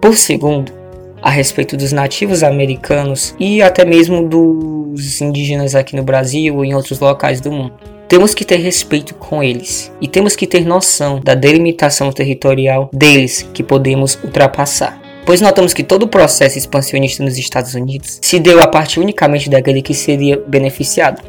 Por 0.00 0.16
segundo, 0.16 0.72
a 1.20 1.30
respeito 1.30 1.76
dos 1.76 1.92
nativos 1.92 2.42
americanos 2.42 3.34
e 3.38 3.60
até 3.60 3.84
mesmo 3.84 4.28
dos 4.28 5.20
indígenas 5.20 5.74
aqui 5.74 5.96
no 5.96 6.02
Brasil 6.02 6.64
e 6.64 6.68
em 6.68 6.74
outros 6.74 7.00
locais 7.00 7.40
do 7.40 7.50
mundo. 7.50 7.74
Temos 8.08 8.34
que 8.34 8.44
ter 8.44 8.56
respeito 8.56 9.14
com 9.14 9.42
eles 9.42 9.92
e 10.00 10.08
temos 10.08 10.34
que 10.34 10.46
ter 10.46 10.64
noção 10.64 11.20
da 11.20 11.34
delimitação 11.34 12.10
territorial 12.10 12.90
deles 12.92 13.48
que 13.54 13.62
podemos 13.62 14.18
ultrapassar. 14.24 15.00
Pois 15.24 15.40
notamos 15.40 15.74
que 15.74 15.84
todo 15.84 16.04
o 16.04 16.08
processo 16.08 16.58
expansionista 16.58 17.22
nos 17.22 17.38
Estados 17.38 17.74
Unidos 17.74 18.18
se 18.22 18.40
deu 18.40 18.60
a 18.60 18.66
partir 18.66 18.98
unicamente 19.00 19.48
daquele 19.48 19.82
que 19.82 19.94
seria 19.94 20.36
beneficiado, 20.36 21.22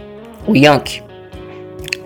o 0.47 0.55
Yankee. 0.55 1.10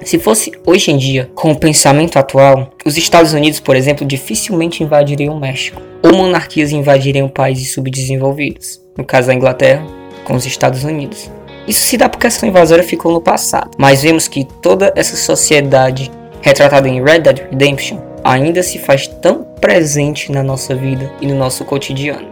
Se 0.06 0.20
fosse 0.20 0.52
hoje 0.68 0.92
em 0.92 0.98
dia, 0.98 1.32
com 1.34 1.52
o 1.52 1.56
pensamento 1.56 2.20
atual, 2.20 2.70
os 2.86 2.96
Estados 2.96 3.34
Unidos, 3.34 3.60
por 3.60 3.76
exemplo, 3.76 4.06
dificilmente 4.06 4.84
invadiriam 4.84 5.36
o 5.36 5.40
México, 5.40 5.82
ou 6.04 6.14
monarquias 6.16 6.72
invadiriam 6.72 7.28
países 7.28 7.74
subdesenvolvidos, 7.74 8.80
no 8.96 9.04
caso 9.04 9.30
da 9.30 9.34
Inglaterra, 9.34 9.84
com 10.24 10.36
os 10.36 10.46
Estados 10.46 10.84
Unidos. 10.84 11.32
Isso 11.68 11.80
se 11.82 11.98
dá 11.98 12.08
porque 12.08 12.28
essa 12.28 12.46
invasora 12.46 12.84
ficou 12.84 13.12
no 13.12 13.20
passado, 13.20 13.72
mas 13.80 14.04
vemos 14.04 14.28
que 14.28 14.46
toda 14.62 14.94
essa 14.96 15.16
sociedade 15.16 16.12
retratada 16.40 16.88
em 16.88 17.04
Red 17.04 17.22
Dead 17.22 17.40
Redemption 17.50 17.98
ainda 18.24 18.62
se 18.62 18.78
faz 18.78 19.08
tão 19.08 19.44
presente 19.60 20.32
na 20.32 20.44
nossa 20.44 20.76
vida 20.76 21.12
e 21.20 21.26
no 21.26 21.34
nosso 21.34 21.66
cotidiano. 21.66 22.28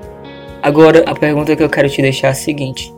Agora, 0.62 1.04
a 1.08 1.16
pergunta 1.16 1.56
que 1.56 1.64
eu 1.64 1.70
quero 1.70 1.90
te 1.90 2.04
deixar 2.04 2.28
é 2.28 2.32
a 2.32 2.36
seguinte: 2.36 2.94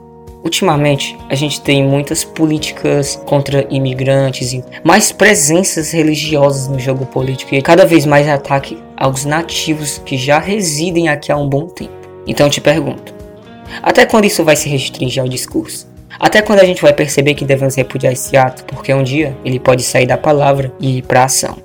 Ultimamente, 0.45 1.17
a 1.27 1.33
gente 1.33 1.59
tem 1.59 1.83
muitas 1.83 2.23
políticas 2.23 3.19
contra 3.25 3.65
imigrantes 3.71 4.53
e 4.53 4.63
mais 4.83 5.11
presenças 5.11 5.89
religiosas 5.91 6.67
no 6.67 6.77
jogo 6.77 7.03
político 7.07 7.55
e 7.55 7.61
cada 7.63 7.83
vez 7.83 8.05
mais 8.05 8.29
ataque 8.29 8.77
aos 8.95 9.25
nativos 9.25 9.97
que 10.05 10.15
já 10.19 10.37
residem 10.37 11.09
aqui 11.09 11.31
há 11.31 11.35
um 11.35 11.49
bom 11.49 11.65
tempo. 11.65 11.91
Então 12.27 12.45
eu 12.45 12.51
te 12.51 12.61
pergunto: 12.61 13.11
até 13.81 14.05
quando 14.05 14.25
isso 14.25 14.43
vai 14.43 14.55
se 14.55 14.69
restringir 14.69 15.23
ao 15.23 15.27
discurso? 15.27 15.87
Até 16.19 16.43
quando 16.43 16.59
a 16.59 16.65
gente 16.65 16.83
vai 16.83 16.93
perceber 16.93 17.33
que 17.33 17.43
devemos 17.43 17.73
repudiar 17.73 18.13
esse 18.13 18.37
ato, 18.37 18.65
porque 18.65 18.93
um 18.93 19.01
dia 19.03 19.35
ele 19.43 19.59
pode 19.59 19.81
sair 19.81 20.05
da 20.05 20.15
palavra 20.15 20.71
e 20.79 20.99
ir 20.99 21.01
para 21.01 21.23
ação? 21.23 21.57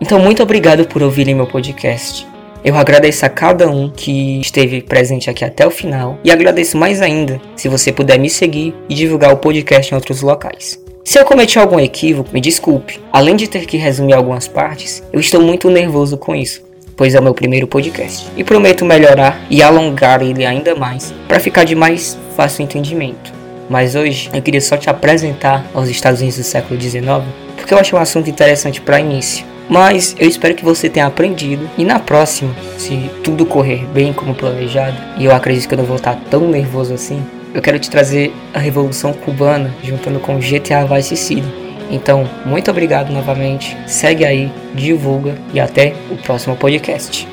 Então, 0.00 0.20
muito 0.20 0.40
obrigado 0.40 0.86
por 0.86 1.02
ouvirem 1.02 1.34
meu 1.34 1.48
podcast. 1.48 2.26
Eu 2.64 2.76
agradeço 2.76 3.26
a 3.26 3.28
cada 3.28 3.68
um 3.68 3.90
que 3.90 4.40
esteve 4.40 4.82
presente 4.82 5.28
aqui 5.28 5.44
até 5.44 5.66
o 5.66 5.70
final 5.70 6.18
e 6.22 6.30
agradeço 6.30 6.76
mais 6.76 7.02
ainda 7.02 7.40
se 7.56 7.68
você 7.68 7.92
puder 7.92 8.20
me 8.20 8.30
seguir 8.30 8.72
e 8.88 8.94
divulgar 8.94 9.32
o 9.32 9.36
podcast 9.36 9.92
em 9.92 9.96
outros 9.96 10.22
locais. 10.22 10.80
Se 11.04 11.18
eu 11.18 11.24
cometi 11.24 11.58
algum 11.58 11.80
equívoco, 11.80 12.30
me 12.32 12.40
desculpe. 12.40 13.00
Além 13.12 13.34
de 13.34 13.48
ter 13.48 13.66
que 13.66 13.76
resumir 13.76 14.12
algumas 14.12 14.46
partes, 14.46 15.02
eu 15.12 15.18
estou 15.18 15.42
muito 15.42 15.68
nervoso 15.68 16.16
com 16.16 16.36
isso, 16.36 16.62
pois 16.96 17.16
é 17.16 17.18
o 17.18 17.22
meu 17.22 17.34
primeiro 17.34 17.66
podcast 17.66 18.28
e 18.36 18.44
prometo 18.44 18.84
melhorar 18.84 19.44
e 19.50 19.60
alongar 19.60 20.22
ele 20.22 20.46
ainda 20.46 20.76
mais 20.76 21.12
para 21.26 21.40
ficar 21.40 21.64
de 21.64 21.74
mais 21.74 22.16
fácil 22.36 22.62
entendimento. 22.62 23.41
Mas 23.72 23.94
hoje 23.94 24.28
eu 24.34 24.42
queria 24.42 24.60
só 24.60 24.76
te 24.76 24.90
apresentar 24.90 25.64
aos 25.72 25.88
Estados 25.88 26.20
Unidos 26.20 26.36
do 26.36 26.44
século 26.44 26.78
XIX, 26.78 27.24
porque 27.56 27.72
eu 27.72 27.78
acho 27.78 27.96
um 27.96 27.98
assunto 27.98 28.28
interessante 28.28 28.82
para 28.82 29.00
início. 29.00 29.46
Mas 29.66 30.14
eu 30.18 30.28
espero 30.28 30.54
que 30.54 30.62
você 30.62 30.90
tenha 30.90 31.06
aprendido. 31.06 31.70
E 31.78 31.82
na 31.82 31.98
próxima, 31.98 32.54
se 32.76 33.10
tudo 33.24 33.46
correr 33.46 33.86
bem 33.86 34.12
como 34.12 34.34
planejado, 34.34 34.98
e 35.16 35.24
eu 35.24 35.34
acredito 35.34 35.66
que 35.66 35.72
eu 35.72 35.78
não 35.78 35.86
vou 35.86 35.96
estar 35.96 36.14
tão 36.30 36.50
nervoso 36.50 36.92
assim, 36.92 37.24
eu 37.54 37.62
quero 37.62 37.78
te 37.78 37.88
trazer 37.88 38.34
a 38.52 38.58
Revolução 38.58 39.14
Cubana 39.14 39.74
juntando 39.82 40.20
com 40.20 40.38
GTA 40.38 40.84
Vice 40.84 41.16
City. 41.16 41.48
Então, 41.90 42.28
muito 42.44 42.70
obrigado 42.70 43.10
novamente. 43.10 43.74
Segue 43.86 44.26
aí, 44.26 44.52
divulga 44.74 45.34
e 45.54 45.58
até 45.58 45.94
o 46.10 46.16
próximo 46.18 46.56
podcast. 46.56 47.26